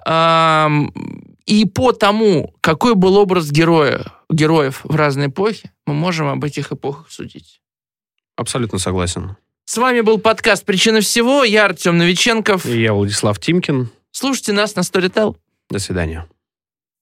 Ам, 0.06 0.92
И 1.46 1.66
по 1.66 1.92
тому, 1.92 2.54
какой 2.62 2.96
был 2.96 3.18
образ 3.18 3.52
героя, 3.52 4.04
героев 4.30 4.82
в 4.84 4.96
разные 4.96 5.28
эпохи, 5.28 5.72
мы 5.86 5.94
можем 5.94 6.28
об 6.28 6.44
этих 6.44 6.72
эпохах 6.72 7.12
судить. 7.12 7.62
Абсолютно 8.36 8.80
согласен. 8.80 9.38
С 9.66 9.78
вами 9.78 10.02
был 10.02 10.18
подкаст 10.20 10.66
«Причина 10.66 11.02
всего». 11.02 11.44
Я 11.44 11.66
Артем 11.66 11.98
Новиченков. 11.98 12.66
И 12.66 12.82
я 12.82 12.94
Владислав 12.94 13.40
Тимкин. 13.40 13.90
Слушайте 14.18 14.54
нас 14.54 14.76
на 14.78 14.80
Storytel. 14.80 15.36
До 15.70 15.80
свидания. 15.80 16.26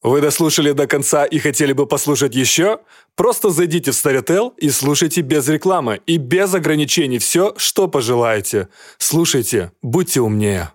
Вы 0.02 0.20
дослушали 0.20 0.72
до 0.72 0.88
конца 0.88 1.26
и 1.26 1.38
хотели 1.38 1.72
бы 1.72 1.86
послушать 1.86 2.34
еще? 2.34 2.80
Просто 3.16 3.52
зайдите 3.52 3.92
в 3.92 3.94
Storytel 3.94 4.54
и 4.58 4.72
слушайте 4.72 5.22
без 5.22 5.48
рекламы 5.48 6.02
и 6.08 6.18
без 6.18 6.56
ограничений 6.56 7.20
все, 7.20 7.54
что 7.56 7.88
пожелаете. 7.88 8.68
Слушайте, 8.98 9.72
будьте 9.84 10.22
умнее. 10.22 10.72